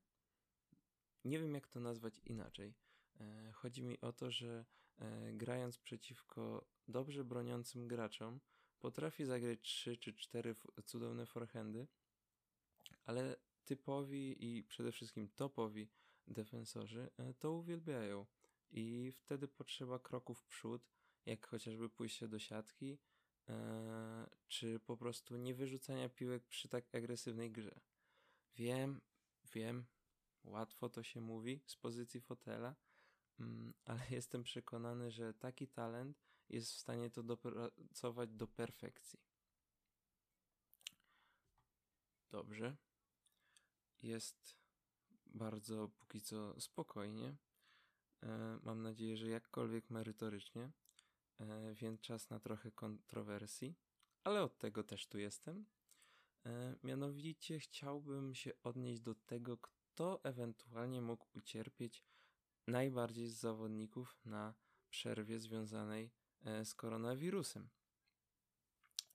nie 1.25 1.39
wiem 1.39 1.53
jak 1.53 1.67
to 1.67 1.79
nazwać 1.79 2.21
inaczej. 2.25 2.73
E, 3.19 3.51
chodzi 3.51 3.83
mi 3.83 4.01
o 4.01 4.13
to, 4.13 4.31
że 4.31 4.65
e, 4.97 5.33
grając 5.33 5.77
przeciwko 5.77 6.67
dobrze 6.87 7.23
broniącym 7.23 7.87
graczom, 7.87 8.39
potrafi 8.79 9.25
zagrać 9.25 9.59
3 9.61 9.97
czy 9.97 10.13
4 10.13 10.55
cudowne 10.85 11.25
forehandy, 11.25 11.87
ale 13.05 13.35
typowi 13.65 14.45
i 14.45 14.63
przede 14.63 14.91
wszystkim 14.91 15.29
topowi 15.29 15.89
defensorzy 16.27 17.09
e, 17.17 17.33
to 17.33 17.51
uwielbiają. 17.51 18.25
I 18.71 19.11
wtedy 19.11 19.47
potrzeba 19.47 19.99
kroków 19.99 20.39
w 20.39 20.45
przód, 20.45 20.89
jak 21.25 21.47
chociażby 21.47 21.89
pójście 21.89 22.27
do 22.27 22.39
siatki, 22.39 22.97
czy 24.47 24.79
po 24.79 24.97
prostu 24.97 25.37
nie 25.37 25.53
wyrzucania 25.53 26.09
piłek 26.09 26.43
przy 26.47 26.69
tak 26.69 26.95
agresywnej 26.95 27.51
grze. 27.51 27.79
Wiem, 28.55 29.01
wiem, 29.53 29.85
Łatwo 30.43 30.89
to 30.89 31.03
się 31.03 31.21
mówi 31.21 31.61
z 31.65 31.75
pozycji 31.75 32.21
fotela, 32.21 32.75
mm, 33.39 33.73
ale 33.85 34.01
jestem 34.09 34.43
przekonany, 34.43 35.11
że 35.11 35.33
taki 35.33 35.67
talent 35.67 36.17
jest 36.49 36.71
w 36.71 36.79
stanie 36.79 37.09
to 37.09 37.23
dopracować 37.23 38.29
do 38.29 38.47
perfekcji. 38.47 39.19
Dobrze. 42.31 42.75
Jest 44.01 44.57
bardzo 45.25 45.89
póki 45.89 46.21
co 46.21 46.61
spokojnie. 46.61 47.35
E, 48.23 48.59
mam 48.63 48.81
nadzieję, 48.81 49.17
że 49.17 49.29
jakkolwiek 49.29 49.89
merytorycznie, 49.89 50.71
e, 51.39 51.73
więc 51.73 52.01
czas 52.01 52.29
na 52.29 52.39
trochę 52.39 52.71
kontrowersji, 52.71 53.75
ale 54.23 54.43
od 54.43 54.57
tego 54.57 54.83
też 54.83 55.07
tu 55.07 55.17
jestem. 55.17 55.65
E, 56.45 56.75
mianowicie 56.83 57.59
chciałbym 57.59 58.35
się 58.35 58.51
odnieść 58.63 59.01
do 59.01 59.15
tego, 59.15 59.57
kto 59.57 60.23
ewentualnie 60.23 61.01
mógł 61.01 61.25
ucierpieć 61.33 62.03
najbardziej 62.67 63.27
z 63.27 63.39
zawodników 63.39 64.19
na 64.25 64.53
przerwie 64.89 65.39
związanej 65.39 66.11
e, 66.45 66.65
z 66.65 66.75
koronawirusem. 66.75 67.69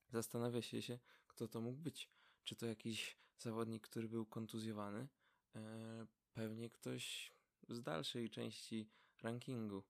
Zastanawia 0.09 0.63
się 0.63 0.83
się, 0.83 0.99
kto 1.27 1.49
to 1.49 1.61
mógł 1.61 1.79
być. 1.79 2.11
Czy 2.45 2.57
to 2.57 2.67
jakiś 2.67 3.17
zawodnik, 3.39 3.83
który 3.83 4.09
był 4.09 4.27
kontuzjowany? 4.27 5.09
E, 5.57 6.07
pewnie 6.33 6.71
ktoś 6.71 7.33
z 7.69 7.83
dalszej 7.83 8.31
części 8.31 8.91
rankingu. 9.23 9.83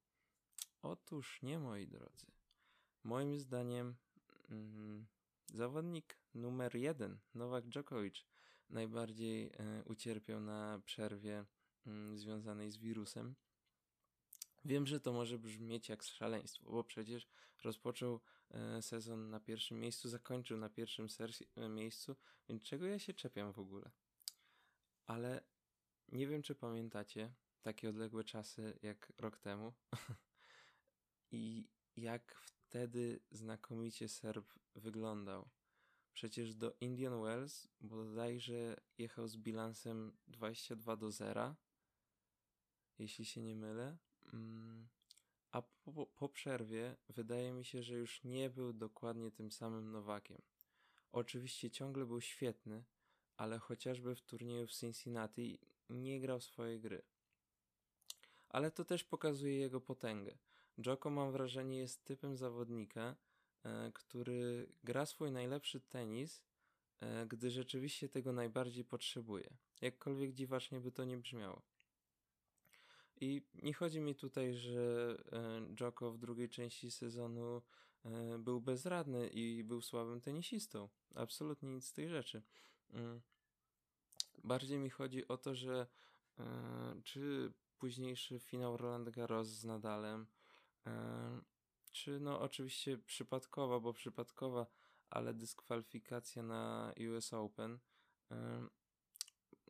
Otóż 0.82 1.42
nie, 1.42 1.58
moi 1.58 1.86
drodzy. 1.86 2.26
Moim 3.04 3.40
zdaniem 3.40 3.96
mm, 4.50 5.06
zawodnik 5.54 6.18
numer 6.34 6.76
jeden, 6.76 7.18
Nowak 7.34 7.68
Djokovic, 7.68 8.24
najbardziej 8.70 9.46
e, 9.46 9.84
ucierpiał 9.84 10.40
na 10.40 10.80
przerwie 10.84 11.44
mm, 11.86 12.18
związanej 12.18 12.70
z 12.70 12.76
wirusem. 12.76 13.34
Wiem, 14.64 14.86
że 14.86 15.00
to 15.00 15.12
może 15.12 15.38
brzmieć 15.38 15.88
jak 15.88 16.02
szaleństwo, 16.02 16.70
bo 16.70 16.84
przecież 16.84 17.28
rozpoczął 17.64 18.20
e, 18.50 18.82
sezon 18.82 19.30
na 19.30 19.40
pierwszym 19.40 19.80
miejscu, 19.80 20.08
zakończył 20.08 20.58
na 20.58 20.68
pierwszym 20.68 21.06
e, 21.56 21.68
miejscu, 21.68 22.16
więc 22.48 22.62
czego 22.62 22.86
ja 22.86 22.98
się 22.98 23.14
czepiam 23.14 23.52
w 23.52 23.58
ogóle? 23.58 23.90
Ale 25.06 25.44
nie 26.08 26.26
wiem, 26.26 26.42
czy 26.42 26.54
pamiętacie 26.54 27.34
takie 27.62 27.88
odległe 27.88 28.24
czasy 28.24 28.78
jak 28.82 29.12
rok 29.18 29.38
temu 29.38 29.72
i 31.30 31.68
jak 31.96 32.34
wtedy 32.34 33.20
znakomicie 33.30 34.08
Serb 34.08 34.52
wyglądał. 34.74 35.48
Przecież 36.18 36.54
do 36.54 36.72
Indian 36.80 37.22
Wells 37.22 37.68
bodajże 37.80 38.76
jechał 38.98 39.28
z 39.28 39.36
bilansem 39.36 40.12
22 40.28 40.96
do 40.96 41.10
0, 41.10 41.54
jeśli 42.98 43.24
się 43.24 43.42
nie 43.42 43.56
mylę. 43.56 43.96
Mm, 44.32 44.88
a 45.50 45.62
po, 45.62 46.06
po 46.06 46.28
przerwie 46.28 46.96
wydaje 47.08 47.52
mi 47.52 47.64
się, 47.64 47.82
że 47.82 47.94
już 47.94 48.24
nie 48.24 48.50
był 48.50 48.72
dokładnie 48.72 49.30
tym 49.30 49.50
samym 49.50 49.90
Nowakiem. 49.90 50.42
Oczywiście 51.12 51.70
ciągle 51.70 52.06
był 52.06 52.20
świetny, 52.20 52.84
ale 53.36 53.58
chociażby 53.58 54.14
w 54.14 54.22
turnieju 54.22 54.66
w 54.66 54.72
Cincinnati 54.72 55.58
nie 55.90 56.20
grał 56.20 56.40
swojej 56.40 56.80
gry. 56.80 57.02
Ale 58.48 58.70
to 58.70 58.84
też 58.84 59.04
pokazuje 59.04 59.58
jego 59.58 59.80
potęgę. 59.80 60.38
Joko 60.86 61.10
mam 61.10 61.32
wrażenie 61.32 61.78
jest 61.78 62.04
typem 62.04 62.36
zawodnika, 62.36 63.16
który 63.94 64.68
gra 64.84 65.06
swój 65.06 65.32
najlepszy 65.32 65.80
tenis, 65.80 66.42
e, 67.00 67.26
gdy 67.26 67.50
rzeczywiście 67.50 68.08
tego 68.08 68.32
najbardziej 68.32 68.84
potrzebuje. 68.84 69.50
Jakkolwiek 69.80 70.32
dziwacznie 70.32 70.80
by 70.80 70.92
to 70.92 71.04
nie 71.04 71.18
brzmiało. 71.18 71.62
I 73.20 73.42
nie 73.54 73.74
chodzi 73.74 74.00
mi 74.00 74.14
tutaj, 74.14 74.54
że 74.54 75.16
e, 75.32 75.74
Joko 75.80 76.12
w 76.12 76.18
drugiej 76.18 76.48
części 76.48 76.90
sezonu 76.90 77.62
e, 78.04 78.38
był 78.38 78.60
bezradny 78.60 79.28
i 79.28 79.64
był 79.64 79.80
słabym 79.80 80.20
tenisistą. 80.20 80.88
Absolutnie 81.14 81.68
nic 81.68 81.86
z 81.86 81.92
tych 81.92 82.08
rzeczy. 82.08 82.42
Mm. 82.90 83.20
Bardziej 84.44 84.78
mi 84.78 84.90
chodzi 84.90 85.28
o 85.28 85.36
to, 85.36 85.54
że 85.54 85.86
e, 86.38 87.00
czy 87.04 87.52
późniejszy 87.78 88.38
finał 88.38 88.76
Roland 88.76 89.10
Garros 89.10 89.48
z 89.48 89.64
Nadalem, 89.64 90.26
czy 91.90 92.20
no 92.20 92.40
oczywiście 92.40 92.98
przypadkowa, 92.98 93.80
bo 93.80 93.92
przypadkowa, 93.92 94.66
ale 95.10 95.34
dyskwalifikacja 95.34 96.42
na 96.42 96.92
US 97.10 97.32
Open, 97.32 97.78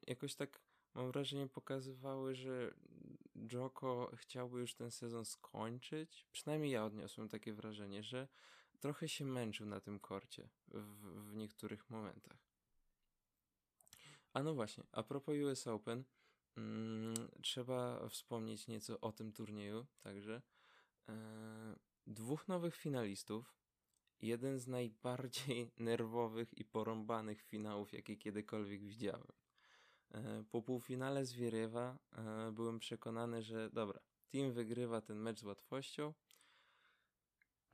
jakoś 0.07 0.35
tak 0.35 0.61
mam 0.95 1.13
wrażenie 1.13 1.49
pokazywały, 1.49 2.35
że 2.35 2.75
Joko 3.53 4.11
chciałby 4.17 4.61
już 4.61 4.75
ten 4.75 4.91
sezon 4.91 5.25
skończyć. 5.25 6.27
Przynajmniej 6.33 6.73
ja 6.73 6.85
odniosłem 6.85 7.29
takie 7.29 7.53
wrażenie, 7.53 8.03
że 8.03 8.29
trochę 8.81 9.09
się 9.09 9.25
męczył 9.25 9.67
na 9.67 9.81
tym 9.81 10.01
korcie 10.01 10.49
w, 10.69 11.31
w 11.31 11.35
niektórych 11.35 11.91
momentach. 11.91 12.39
A 14.33 14.43
no 14.43 14.55
właśnie, 14.55 14.85
a 14.93 15.03
propos 15.03 15.35
US 15.45 15.67
Open, 15.67 16.05
mm, 16.57 17.15
trzeba 17.43 18.09
wspomnieć 18.09 18.69
nieco 18.69 19.01
o 19.01 19.13
tym 19.13 19.33
turnieju, 19.33 19.87
także 20.01 20.43
e, 21.09 21.77
dwóch 22.09 22.49
nowych 22.49 22.77
finalistów, 22.77 23.55
jeden 24.23 24.59
z 24.59 24.67
najbardziej 24.67 25.71
nerwowych 25.79 26.59
i 26.59 26.65
porąbanych 26.65 27.43
finałów, 27.43 27.93
jakie 27.93 28.17
kiedykolwiek 28.17 28.85
widziałem. 28.85 29.33
E, 30.11 30.45
po 30.50 30.62
półfinale 30.62 31.25
z 31.27 31.33
Wierywa 31.33 31.99
e, 32.12 32.53
byłem 32.53 32.79
przekonany, 32.79 33.43
że 33.43 33.71
dobra, 33.71 34.00
team 34.29 34.53
wygrywa 34.53 35.00
ten 35.00 35.19
mecz 35.19 35.41
z 35.41 35.45
łatwością. 35.45 36.15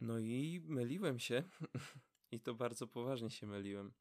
No 0.00 0.18
i 0.18 0.60
myliłem 0.64 1.18
się 1.18 1.42
i 2.32 2.40
to 2.40 2.54
bardzo 2.54 2.86
poważnie 2.86 3.30
się 3.30 3.46
myliłem. 3.46 3.92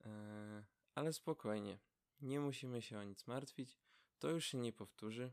E, 0.00 0.64
ale 0.94 1.12
spokojnie, 1.12 1.78
nie 2.20 2.40
musimy 2.40 2.82
się 2.82 2.98
o 2.98 3.02
nic 3.02 3.26
martwić. 3.26 3.78
To 4.18 4.30
już 4.30 4.46
się 4.46 4.58
nie 4.58 4.72
powtórzy, 4.72 5.32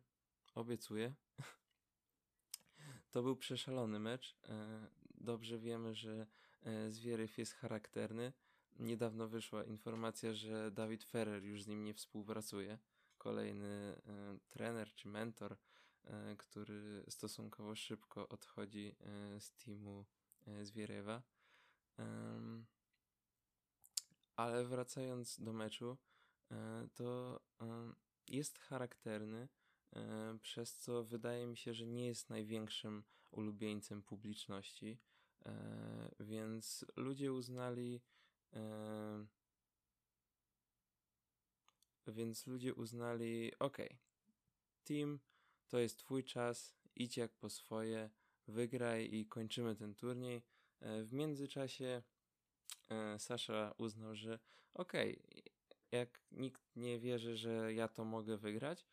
obiecuję. 0.55 1.13
To 3.11 3.23
był 3.23 3.35
przeszalony 3.35 3.99
mecz. 3.99 4.35
Dobrze 5.15 5.59
wiemy, 5.59 5.95
że 5.95 6.27
Zwieryw 6.89 7.37
jest 7.37 7.53
charakterny 7.53 8.33
Niedawno 8.79 9.27
wyszła 9.27 9.63
informacja, 9.63 10.33
że 10.33 10.71
Dawid 10.71 11.03
Ferrer 11.03 11.43
już 11.43 11.63
z 11.63 11.67
nim 11.67 11.83
nie 11.83 11.93
współpracuje. 11.93 12.79
Kolejny 13.17 13.67
e, 13.67 14.37
trener 14.49 14.93
czy 14.95 15.07
mentor, 15.07 15.57
e, 16.03 16.35
który 16.35 17.03
stosunkowo 17.09 17.75
szybko 17.75 18.29
odchodzi 18.29 18.95
e, 18.99 19.39
z 19.41 19.51
teamu 19.51 20.05
e, 20.47 20.65
Zwierewa. 20.65 21.21
ale 24.35 24.65
wracając 24.65 25.39
do 25.39 25.53
meczu, 25.53 25.97
e, 26.51 26.87
to 26.93 27.39
jest 28.27 28.59
charakterny, 28.59 29.39
e, 29.41 29.47
przez 30.41 30.77
co 30.77 31.03
wydaje 31.03 31.47
mi 31.47 31.57
się, 31.57 31.73
że 31.73 31.87
nie 31.87 32.05
jest 32.05 32.29
największym 32.29 33.03
ulubieńcem 33.31 34.01
publiczności, 34.01 34.97
więc 36.19 36.85
ludzie 36.95 37.33
uznali, 37.33 38.01
więc 42.07 42.47
ludzie 42.47 42.73
uznali, 42.73 43.51
ok, 43.59 43.77
team, 44.83 45.19
to 45.67 45.79
jest 45.79 45.99
twój 45.99 46.23
czas, 46.23 46.75
idź 46.95 47.17
jak 47.17 47.31
po 47.31 47.49
swoje, 47.49 48.09
wygraj 48.47 49.13
i 49.13 49.25
kończymy 49.25 49.75
ten 49.75 49.95
turniej. 49.95 50.43
E, 50.79 51.03
w 51.03 51.13
międzyczasie 51.13 52.01
e, 52.89 53.19
Sasza 53.19 53.73
uznał, 53.77 54.15
że 54.15 54.39
ok, 54.73 54.93
jak 55.91 56.21
nikt 56.31 56.75
nie 56.75 56.99
wierzy, 56.99 57.37
że 57.37 57.73
ja 57.73 57.87
to 57.87 58.05
mogę 58.05 58.37
wygrać, 58.37 58.85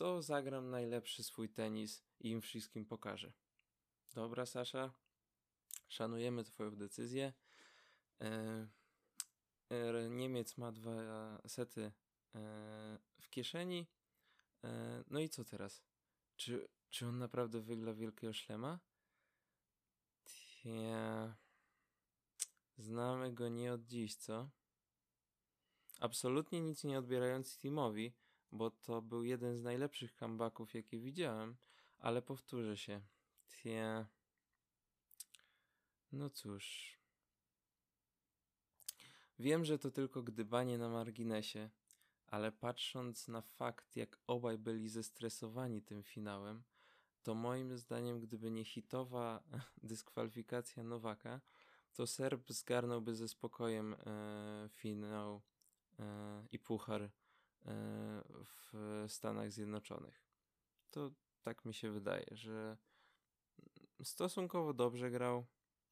to 0.00 0.22
zagram 0.22 0.70
najlepszy 0.70 1.22
swój 1.22 1.48
tenis 1.48 2.02
i 2.20 2.30
im 2.30 2.40
wszystkim 2.40 2.86
pokażę. 2.86 3.32
Dobra, 4.14 4.46
Sasza, 4.46 4.92
szanujemy 5.88 6.44
Twoją 6.44 6.76
decyzję. 6.76 7.32
E, 8.20 8.66
E, 9.70 10.08
Niemiec 10.10 10.56
ma 10.56 10.72
dwa 10.72 10.92
sety 11.46 11.92
e, 12.34 12.98
w 13.20 13.30
kieszeni. 13.30 13.86
No 15.10 15.20
i 15.20 15.28
co 15.28 15.44
teraz? 15.44 15.82
Czy, 16.36 16.68
czy 16.90 17.06
on 17.06 17.18
naprawdę 17.18 17.60
wygra 17.60 17.94
wielkiego 17.94 18.32
szlema? 18.32 18.78
Tia. 20.24 21.36
Znamy 22.78 23.32
go 23.32 23.48
nie 23.48 23.72
od 23.72 23.86
dziś, 23.86 24.14
co? 24.16 24.50
Absolutnie 26.00 26.60
nic 26.60 26.84
nie 26.84 26.98
odbierając 26.98 27.58
Timowi, 27.58 28.12
bo 28.52 28.70
to 28.70 29.02
był 29.02 29.24
jeden 29.24 29.56
z 29.56 29.62
najlepszych 29.62 30.12
comebacków, 30.12 30.74
jakie 30.74 30.98
widziałem, 30.98 31.56
ale 31.98 32.22
powtórzę 32.22 32.76
się. 32.76 33.00
Tia. 33.48 34.06
No 36.12 36.30
cóż. 36.30 36.98
Wiem, 39.38 39.64
że 39.64 39.78
to 39.78 39.90
tylko 39.90 40.22
gdybanie 40.22 40.78
na 40.78 40.88
marginesie, 40.88 41.70
ale 42.26 42.52
patrząc 42.52 43.28
na 43.28 43.42
fakt, 43.42 43.96
jak 43.96 44.18
obaj 44.26 44.58
byli 44.58 44.88
zestresowani 44.88 45.82
tym 45.82 46.02
finałem, 46.02 46.62
to 47.22 47.34
moim 47.34 47.78
zdaniem, 47.78 48.20
gdyby 48.20 48.50
nie 48.50 48.64
hitowa 48.64 49.42
dyskwalifikacja 49.82 50.82
Nowaka, 50.82 51.40
to 51.92 52.06
Serb 52.06 52.50
zgarnąłby 52.50 53.14
ze 53.14 53.28
spokojem 53.28 53.94
e, 53.94 54.68
finał 54.68 55.42
e, 55.98 56.46
i 56.52 56.58
puchar 56.58 57.10
w 57.64 59.04
Stanach 59.08 59.52
Zjednoczonych. 59.52 60.22
To 60.90 61.10
tak 61.42 61.64
mi 61.64 61.74
się 61.74 61.90
wydaje, 61.90 62.26
że 62.30 62.76
stosunkowo 64.02 64.74
dobrze 64.74 65.10
grał, 65.10 65.46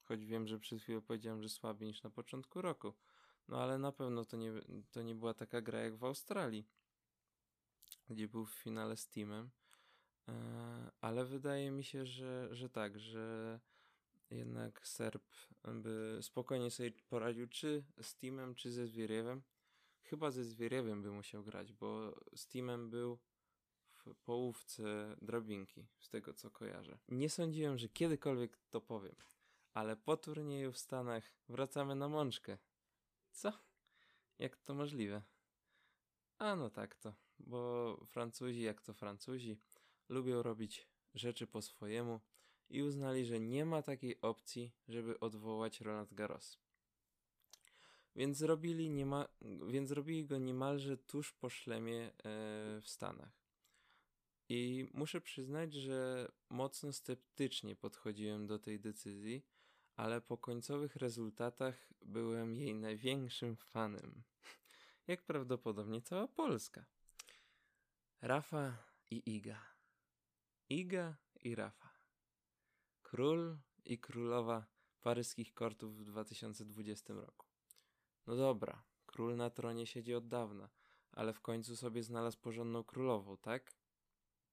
choć 0.04 0.24
wiem, 0.24 0.46
że 0.46 0.58
przed 0.58 0.82
chwilą 0.82 1.00
powiedziałem, 1.00 1.42
że 1.42 1.48
słabiej 1.48 1.88
niż 1.88 2.02
na 2.02 2.10
początku 2.10 2.62
roku. 2.62 2.94
No 3.48 3.62
ale 3.62 3.78
na 3.78 3.92
pewno 3.92 4.24
to 4.24 4.36
nie, 4.36 4.52
to 4.90 5.02
nie 5.02 5.14
była 5.14 5.34
taka 5.34 5.60
gra 5.60 5.80
jak 5.80 5.96
w 5.96 6.04
Australii, 6.04 6.66
gdzie 8.08 8.28
był 8.28 8.46
w 8.46 8.54
finale 8.54 8.96
z 8.96 9.08
teamem. 9.08 9.50
E, 10.28 10.90
ale 11.00 11.24
wydaje 11.24 11.70
mi 11.70 11.84
się, 11.84 12.06
że, 12.06 12.48
że 12.50 12.70
tak, 12.70 12.98
że 12.98 13.60
jednak 14.30 14.86
Serb 14.86 15.24
by 15.64 16.18
spokojnie 16.22 16.70
sobie 16.70 16.92
poradził 17.08 17.48
czy 17.48 17.84
z 18.02 18.16
teamem, 18.16 18.54
czy 18.54 18.72
ze 18.72 18.86
Zwieriewem. 18.86 19.42
Chyba 20.10 20.30
ze 20.30 20.44
Zwieriewem 20.44 21.02
by 21.02 21.10
musiał 21.10 21.44
grać, 21.44 21.72
bo 21.72 22.20
z 22.36 22.46
teamem 22.46 22.90
był 22.90 23.18
w 23.90 24.14
połówce 24.14 25.16
drabinki, 25.22 25.86
z 25.98 26.08
tego 26.08 26.34
co 26.34 26.50
kojarzę. 26.50 26.98
Nie 27.08 27.30
sądziłem, 27.30 27.78
że 27.78 27.88
kiedykolwiek 27.88 28.58
to 28.70 28.80
powiem, 28.80 29.14
ale 29.74 29.96
po 29.96 30.16
turnieju 30.16 30.72
w 30.72 30.78
Stanach 30.78 31.32
wracamy 31.48 31.94
na 31.94 32.08
mączkę. 32.08 32.58
Co? 33.30 33.52
Jak 34.38 34.56
to 34.56 34.74
możliwe? 34.74 35.22
A 36.38 36.56
no 36.56 36.70
tak 36.70 36.94
to, 36.94 37.14
bo 37.38 37.96
Francuzi, 38.06 38.62
jak 38.62 38.82
to 38.82 38.94
Francuzi, 38.94 39.60
lubią 40.08 40.42
robić 40.42 40.88
rzeczy 41.14 41.46
po 41.46 41.62
swojemu 41.62 42.20
i 42.68 42.82
uznali, 42.82 43.24
że 43.24 43.40
nie 43.40 43.64
ma 43.64 43.82
takiej 43.82 44.20
opcji, 44.20 44.72
żeby 44.88 45.20
odwołać 45.20 45.80
Roland 45.80 46.14
Garros. 46.14 46.58
Więc 48.18 48.38
zrobili, 48.38 48.90
niema, 48.90 49.28
więc 49.68 49.88
zrobili 49.88 50.26
go 50.26 50.38
niemalże 50.38 50.96
tuż 50.96 51.32
po 51.32 51.50
szlemie 51.50 52.06
e, 52.06 52.12
w 52.80 52.84
Stanach. 52.88 53.42
I 54.48 54.88
muszę 54.94 55.20
przyznać, 55.20 55.74
że 55.74 56.28
mocno 56.48 56.92
sceptycznie 56.92 57.76
podchodziłem 57.76 58.46
do 58.46 58.58
tej 58.58 58.80
decyzji, 58.80 59.46
ale 59.96 60.20
po 60.20 60.38
końcowych 60.38 60.96
rezultatach 60.96 61.92
byłem 62.02 62.54
jej 62.54 62.74
największym 62.74 63.56
fanem. 63.56 64.22
Jak 65.08 65.22
prawdopodobnie 65.22 66.02
cała 66.02 66.28
Polska. 66.28 66.84
Rafa 68.22 68.84
i 69.10 69.36
Iga. 69.36 69.62
Iga 70.68 71.16
i 71.40 71.54
Rafa. 71.54 71.90
Król 73.02 73.58
i 73.84 73.98
królowa 73.98 74.66
paryskich 75.00 75.54
kortów 75.54 75.98
w 75.98 76.04
2020 76.04 77.14
roku. 77.14 77.47
No 78.28 78.36
dobra, 78.36 78.82
król 79.06 79.36
na 79.36 79.50
tronie 79.50 79.86
siedzi 79.86 80.14
od 80.14 80.28
dawna, 80.28 80.68
ale 81.12 81.32
w 81.32 81.40
końcu 81.40 81.76
sobie 81.76 82.02
znalazł 82.02 82.38
porządną 82.38 82.84
królową, 82.84 83.36
tak? 83.36 83.72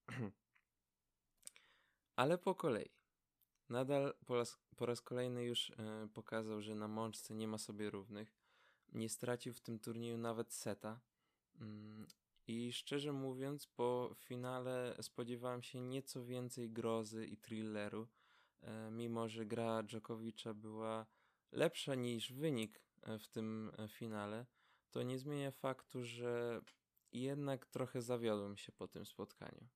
ale 2.15 2.37
po 2.37 2.55
kolei. 2.55 2.89
Nadal 3.69 4.13
po 4.25 4.35
raz, 4.35 4.59
po 4.75 4.85
raz 4.85 5.01
kolejny 5.01 5.43
już 5.43 5.69
e, 5.69 6.07
pokazał, 6.13 6.61
że 6.61 6.75
na 6.75 6.87
mączce 6.87 7.35
nie 7.35 7.47
ma 7.47 7.57
sobie 7.57 7.89
równych. 7.89 8.35
Nie 8.93 9.09
stracił 9.09 9.53
w 9.53 9.61
tym 9.61 9.79
turnieju 9.79 10.17
nawet 10.17 10.53
seta. 10.53 10.99
Mm, 11.59 12.07
I 12.47 12.73
szczerze 12.73 13.11
mówiąc, 13.13 13.67
po 13.67 14.15
finale 14.15 14.97
spodziewałem 15.01 15.63
się 15.63 15.81
nieco 15.81 16.25
więcej 16.25 16.69
grozy 16.69 17.25
i 17.25 17.37
thrilleru, 17.37 18.07
e, 18.61 18.91
mimo 18.91 19.29
że 19.29 19.45
gra 19.45 19.83
Dżokowicza 19.83 20.53
była 20.53 21.05
lepsza 21.51 21.95
niż 21.95 22.33
wynik 22.33 22.84
w 23.19 23.27
tym 23.27 23.71
e, 23.77 23.87
finale, 23.87 24.45
to 24.91 25.03
nie 25.03 25.19
zmienia 25.19 25.51
faktu, 25.51 26.03
że 26.03 26.61
jednak 27.11 27.65
trochę 27.65 28.01
zawiodłem 28.01 28.57
się 28.57 28.71
po 28.71 28.87
tym 28.87 29.05
spotkaniu. 29.05 29.67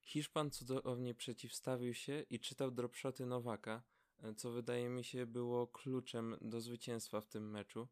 Hiszpan 0.00 0.50
cudownie 0.50 1.14
przeciwstawił 1.14 1.94
się 1.94 2.20
i 2.30 2.40
czytał 2.40 2.70
dropshoty 2.70 3.26
Nowaka, 3.26 3.82
e, 4.22 4.34
co 4.34 4.50
wydaje 4.50 4.88
mi 4.88 5.04
się 5.04 5.26
było 5.26 5.66
kluczem 5.66 6.36
do 6.40 6.60
zwycięstwa 6.60 7.20
w 7.20 7.26
tym 7.26 7.50
meczu. 7.50 7.88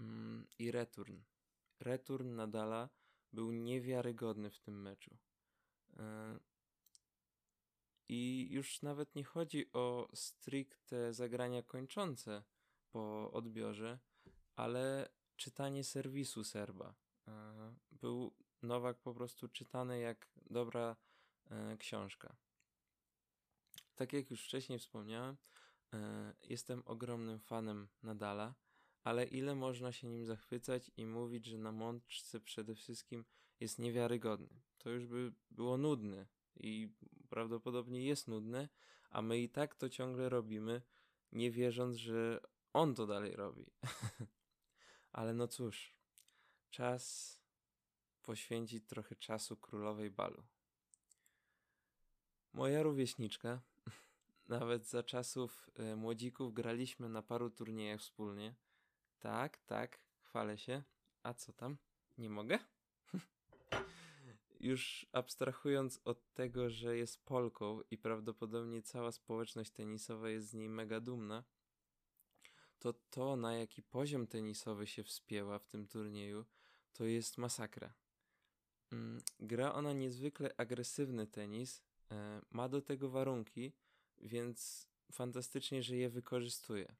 Mm, 0.00 0.46
I 0.58 0.70
return. 0.70 1.20
Return 1.80 2.34
Nadala 2.34 2.88
był 3.32 3.52
niewiarygodny 3.52 4.50
w 4.50 4.60
tym 4.60 4.82
meczu. 4.82 5.16
E, 5.96 6.38
I 8.08 8.48
już 8.50 8.82
nawet 8.82 9.14
nie 9.14 9.24
chodzi 9.24 9.72
o 9.72 10.08
stricte 10.14 11.12
zagrania 11.12 11.62
kończące 11.62 12.42
po 12.92 13.30
odbiorze, 13.32 13.98
ale 14.56 15.08
czytanie 15.36 15.84
serwisu 15.84 16.44
Serba. 16.44 16.94
E, 17.28 17.74
był 17.90 18.34
Nowak 18.62 19.00
po 19.00 19.14
prostu 19.14 19.48
czytany 19.48 19.98
jak 19.98 20.28
dobra 20.50 20.96
E, 21.52 21.76
książka. 21.76 22.36
Tak 23.94 24.12
jak 24.12 24.30
już 24.30 24.44
wcześniej 24.44 24.78
wspomniałem, 24.78 25.36
e, 25.92 26.34
jestem 26.42 26.82
ogromnym 26.86 27.40
fanem 27.40 27.88
Nadala, 28.02 28.54
ale 29.04 29.24
ile 29.24 29.54
można 29.54 29.92
się 29.92 30.08
nim 30.08 30.26
zachwycać 30.26 30.90
i 30.96 31.06
mówić, 31.06 31.46
że 31.46 31.58
na 31.58 31.72
mączce 31.72 32.40
przede 32.40 32.74
wszystkim 32.74 33.24
jest 33.60 33.78
niewiarygodny. 33.78 34.60
To 34.78 34.90
już 34.90 35.06
by 35.06 35.32
było 35.50 35.76
nudne 35.76 36.26
i 36.56 36.88
prawdopodobnie 37.28 38.04
jest 38.04 38.28
nudne, 38.28 38.68
a 39.10 39.22
my 39.22 39.38
i 39.38 39.48
tak 39.48 39.74
to 39.74 39.88
ciągle 39.88 40.28
robimy, 40.28 40.82
nie 41.32 41.50
wierząc, 41.50 41.96
że 41.96 42.40
on 42.72 42.94
to 42.94 43.06
dalej 43.06 43.36
robi. 43.36 43.66
ale 45.12 45.34
no 45.34 45.48
cóż, 45.48 45.94
czas 46.70 47.38
poświęcić 48.22 48.86
trochę 48.86 49.16
czasu 49.16 49.56
królowej 49.56 50.10
balu. 50.10 50.42
Moja 52.52 52.82
rówieśniczka. 52.82 53.60
Nawet 54.48 54.86
za 54.86 55.02
czasów 55.02 55.70
y, 55.92 55.96
młodzików 55.96 56.54
graliśmy 56.54 57.08
na 57.08 57.22
paru 57.22 57.50
turniejach 57.50 58.00
wspólnie. 58.00 58.54
Tak, 59.18 59.58
tak, 59.58 59.98
chwalę 60.20 60.58
się. 60.58 60.82
A 61.22 61.34
co 61.34 61.52
tam? 61.52 61.76
Nie 62.18 62.30
mogę? 62.30 62.58
Już 64.60 65.06
abstrahując 65.12 66.00
od 66.04 66.32
tego, 66.34 66.70
że 66.70 66.96
jest 66.96 67.24
Polką 67.24 67.80
i 67.90 67.98
prawdopodobnie 67.98 68.82
cała 68.82 69.12
społeczność 69.12 69.70
tenisowa 69.70 70.30
jest 70.30 70.48
z 70.48 70.54
niej 70.54 70.68
mega 70.68 71.00
dumna, 71.00 71.44
to 72.82 72.92
to, 72.92 73.36
na 73.36 73.54
jaki 73.54 73.82
poziom 73.82 74.26
tenisowy 74.26 74.86
się 74.86 75.04
wspięła 75.04 75.58
w 75.58 75.66
tym 75.66 75.86
turnieju, 75.86 76.44
to 76.92 77.04
jest 77.04 77.38
masakra. 77.38 77.94
Mm, 78.92 79.22
gra 79.40 79.72
ona 79.72 79.92
niezwykle 79.92 80.54
agresywny 80.56 81.26
tenis, 81.26 81.82
E, 82.12 82.42
ma 82.50 82.68
do 82.68 82.82
tego 82.82 83.08
warunki, 83.10 83.72
więc 84.18 84.88
fantastycznie, 85.12 85.82
że 85.82 85.96
je 85.96 86.10
wykorzystuje. 86.10 86.94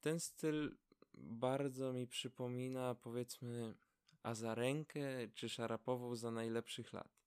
Ten 0.00 0.20
styl 0.20 0.76
bardzo 1.14 1.92
mi 1.92 2.06
przypomina, 2.06 2.94
powiedzmy, 2.94 3.74
Azarenkę 4.22 5.28
czy 5.34 5.48
Szarapową 5.48 6.16
za 6.16 6.30
najlepszych 6.30 6.92
lat. 6.92 7.22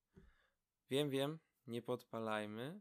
Wiem, 0.90 1.10
wiem, 1.10 1.40
nie 1.68 1.82
podpalajmy, 1.82 2.80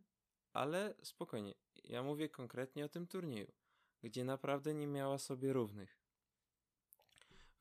ale 0.53 0.95
spokojnie. 1.03 1.55
Ja 1.85 2.03
mówię 2.03 2.29
konkretnie 2.29 2.85
o 2.85 2.89
tym 2.89 3.07
turnieju, 3.07 3.53
gdzie 4.03 4.25
naprawdę 4.25 4.75
nie 4.75 4.87
miała 4.87 5.19
sobie 5.19 5.53
równych. 5.53 5.99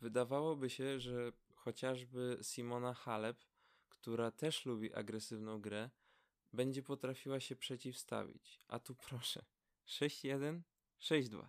Wydawałoby 0.01 0.69
się, 0.69 0.99
że 0.99 1.31
chociażby 1.55 2.39
Simona 2.41 2.93
Halep, 2.93 3.37
która 3.89 4.31
też 4.31 4.65
lubi 4.65 4.93
agresywną 4.93 5.61
grę, 5.61 5.89
będzie 6.53 6.83
potrafiła 6.83 7.39
się 7.39 7.55
przeciwstawić. 7.55 8.59
A 8.67 8.79
tu 8.79 8.95
proszę. 8.95 9.45
6-1, 9.87 10.61
6-2. 10.99 11.45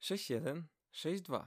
6-1, 0.00 0.62
6-2. 0.92 1.46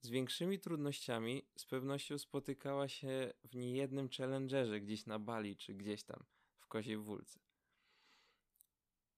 Z 0.00 0.08
większymi 0.08 0.58
trudnościami 0.58 1.42
z 1.56 1.64
pewnością 1.64 2.18
spotykała 2.18 2.88
się 2.88 3.32
w 3.44 3.56
niejednym 3.56 4.08
challengerze 4.08 4.80
gdzieś 4.80 5.06
na 5.06 5.18
Bali 5.18 5.56
czy 5.56 5.74
gdzieś 5.74 6.02
tam 6.02 6.24
w 6.58 6.66
Koziej 6.66 6.96
Wólce. 6.96 7.47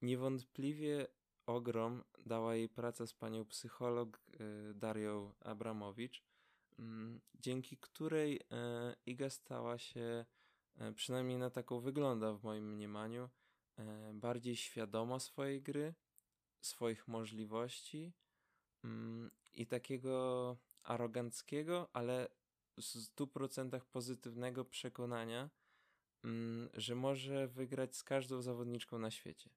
Niewątpliwie 0.02 1.06
ogrom 1.46 2.04
dała 2.26 2.54
jej 2.54 2.68
praca 2.68 3.06
z 3.06 3.12
panią 3.12 3.44
psycholog 3.44 4.20
y, 4.40 4.74
Darią 4.74 5.32
Abramowicz, 5.40 6.24
mm, 6.78 7.20
dzięki 7.34 7.76
której 7.76 8.36
y, 8.36 8.40
Iga 9.06 9.30
stała 9.30 9.78
się 9.78 10.24
E, 10.80 10.92
przynajmniej 10.92 11.38
na 11.38 11.50
taką 11.50 11.80
wygląda 11.80 12.32
w 12.32 12.42
moim 12.42 12.72
mniemaniu, 12.74 13.28
e, 13.78 14.12
bardziej 14.14 14.56
świadoma 14.56 15.18
swojej 15.18 15.62
gry, 15.62 15.94
swoich 16.60 17.08
możliwości 17.08 18.12
mm, 18.84 19.30
i 19.52 19.66
takiego 19.66 20.56
aroganckiego, 20.82 21.88
ale 21.92 22.28
w 22.76 22.80
100% 22.80 23.80
pozytywnego 23.84 24.64
przekonania, 24.64 25.50
mm, 26.24 26.68
że 26.74 26.94
może 26.94 27.48
wygrać 27.48 27.96
z 27.96 28.04
każdą 28.04 28.42
zawodniczką 28.42 28.98
na 28.98 29.10
świecie. 29.10 29.50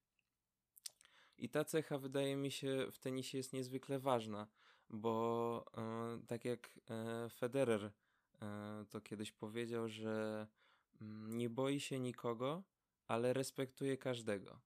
I 1.37 1.49
ta 1.49 1.65
cecha 1.65 1.97
wydaje 1.97 2.35
mi 2.35 2.51
się 2.51 2.87
w 2.91 2.99
tenisie 2.99 3.37
jest 3.37 3.53
niezwykle 3.53 3.99
ważna, 3.99 4.47
bo 4.89 5.65
e, 5.77 6.19
tak 6.27 6.45
jak 6.45 6.79
Federer 7.29 7.91
to 8.89 9.01
kiedyś 9.01 9.31
powiedział, 9.31 9.89
że 9.89 10.47
Mm, 11.03 11.37
nie 11.37 11.49
boi 11.49 11.79
się 11.79 11.99
nikogo, 11.99 12.63
ale 13.07 13.33
respektuje 13.33 13.97
każdego. 13.97 14.61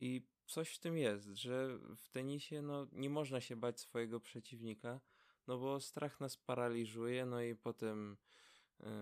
I 0.00 0.22
coś 0.46 0.74
w 0.74 0.78
tym 0.78 0.98
jest, 0.98 1.26
że 1.26 1.78
w 1.96 2.08
tenisie 2.08 2.62
no, 2.62 2.86
nie 2.92 3.10
można 3.10 3.40
się 3.40 3.56
bać 3.56 3.80
swojego 3.80 4.20
przeciwnika, 4.20 5.00
no 5.46 5.58
bo 5.58 5.80
strach 5.80 6.20
nas 6.20 6.36
paraliżuje, 6.36 7.26
no 7.26 7.42
i 7.42 7.54
potem 7.54 8.16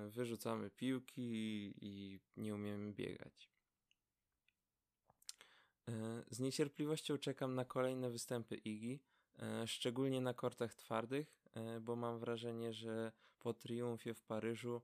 wyrzucamy 0.09 0.71
piłki 0.71 1.23
i, 1.23 1.75
i 1.81 2.21
nie 2.37 2.55
umiemy 2.55 2.93
biegać. 2.93 3.54
Y, 5.89 5.93
z 6.31 6.41
niecierpliwością 6.41 7.19
czekam 7.19 7.55
na 7.55 7.65
kolejne 7.65 8.11
występy 8.11 8.57
Igi, 8.57 9.01
y, 9.63 9.67
szczególnie 9.67 10.21
na 10.21 10.35
kortach 10.35 10.75
twardych, 10.75 11.45
bo 11.81 11.97
mam 11.97 12.19
wrażenie, 12.19 12.73
że 12.73 13.13
po 13.39 13.55
triumfie 13.55 14.15
w 14.15 14.23
Paryżu 14.23 14.83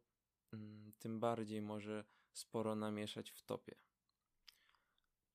Mm, 0.53 0.93
tym 0.99 1.21
bardziej 1.21 1.63
może 1.63 2.05
sporo 2.33 2.75
namieszać 2.75 3.31
w 3.31 3.43
topie. 3.43 3.75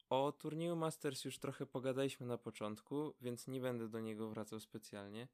O 0.10 0.32
turnieju 0.32 0.76
Masters 0.76 1.26
już 1.26 1.40
trochę 1.40 1.66
pogadaliśmy 1.66 2.26
na 2.26 2.38
początku, 2.38 3.14
więc 3.22 3.48
nie 3.48 3.62
będę 3.62 3.90
do 3.90 4.00
niego 4.00 4.30
wracał 4.30 4.60
specjalnie. 4.60 5.28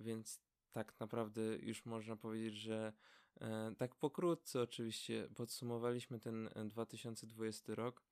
Więc 0.00 0.40
tak 0.72 1.00
naprawdę 1.00 1.42
już 1.42 1.84
można 1.84 2.16
powiedzieć, 2.16 2.54
że 2.54 2.92
e, 3.40 3.74
tak 3.78 3.94
pokrótce 3.94 4.62
oczywiście 4.62 5.28
podsumowaliśmy 5.34 6.20
ten 6.20 6.50
2020 6.64 7.72
e, 7.72 7.76
rok. 7.76 8.02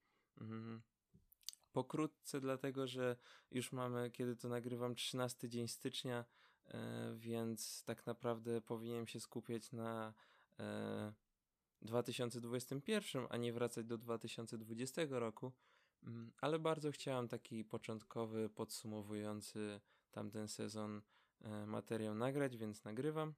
Pokrótce 1.76 2.40
dlatego, 2.40 2.86
że 2.86 3.16
już 3.50 3.72
mamy, 3.72 4.10
kiedy 4.10 4.36
to 4.36 4.48
nagrywam, 4.48 4.94
13 4.94 5.48
dzień 5.48 5.68
stycznia, 5.68 6.24
e, 6.66 7.14
więc 7.16 7.84
tak 7.84 8.06
naprawdę 8.06 8.60
powinienem 8.60 9.06
się 9.06 9.20
skupiać 9.20 9.72
na 9.72 10.14
E, 10.60 11.12
2021, 11.82 13.26
a 13.30 13.36
nie 13.36 13.52
wracać 13.52 13.86
do 13.86 13.98
2020 13.98 15.02
roku, 15.10 15.52
mm, 16.02 16.32
ale 16.40 16.58
bardzo 16.58 16.90
chciałem 16.90 17.28
taki 17.28 17.64
początkowy, 17.64 18.48
podsumowujący 18.48 19.80
tamten 20.10 20.48
sezon 20.48 21.02
e, 21.40 21.66
materiał 21.66 22.14
nagrać, 22.14 22.56
więc 22.56 22.84
nagrywam. 22.84 23.34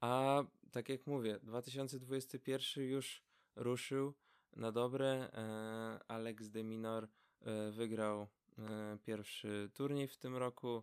A 0.00 0.42
tak 0.70 0.88
jak 0.88 1.06
mówię, 1.06 1.38
2021 1.42 2.84
już 2.84 3.22
ruszył 3.56 4.14
na 4.56 4.72
dobre. 4.72 5.30
E, 5.32 6.00
Alex 6.08 6.50
de 6.50 6.64
Minor 6.64 7.08
e, 7.40 7.70
wygrał 7.70 8.28
e, 8.58 8.98
pierwszy 9.02 9.70
turniej 9.74 10.08
w 10.08 10.16
tym 10.16 10.36
roku, 10.36 10.82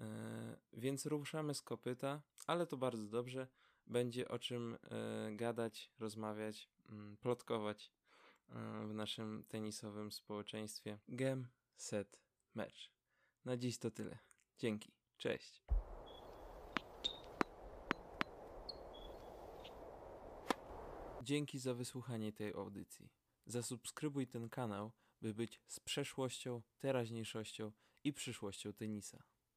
E, 0.00 0.56
więc 0.72 1.06
ruszamy 1.06 1.54
z 1.54 1.62
kopyta, 1.62 2.22
ale 2.46 2.66
to 2.66 2.76
bardzo 2.76 3.06
dobrze. 3.06 3.48
Będzie 3.86 4.28
o 4.28 4.38
czym 4.38 4.74
e, 4.74 4.78
gadać, 5.36 5.90
rozmawiać, 5.98 6.68
mm, 6.88 7.16
plotkować 7.16 7.92
e, 8.48 8.86
w 8.86 8.94
naszym 8.94 9.44
tenisowym 9.48 10.12
społeczeństwie. 10.12 10.98
Game, 11.08 11.44
set, 11.76 12.20
match. 12.54 12.90
Na 13.44 13.56
dziś 13.56 13.78
to 13.78 13.90
tyle. 13.90 14.18
Dzięki. 14.58 14.92
Cześć. 15.18 15.62
Dzięki 21.30 21.58
za 21.58 21.74
wysłuchanie 21.74 22.32
tej 22.32 22.52
audycji. 22.52 23.10
Zasubskrybuj 23.46 24.26
ten 24.26 24.48
kanał, 24.48 24.92
by 25.22 25.34
być 25.34 25.60
z 25.66 25.80
przeszłością, 25.80 26.62
teraźniejszością 26.78 27.72
i 28.04 28.12
przyszłością 28.12 28.72
tenisa. 28.72 29.22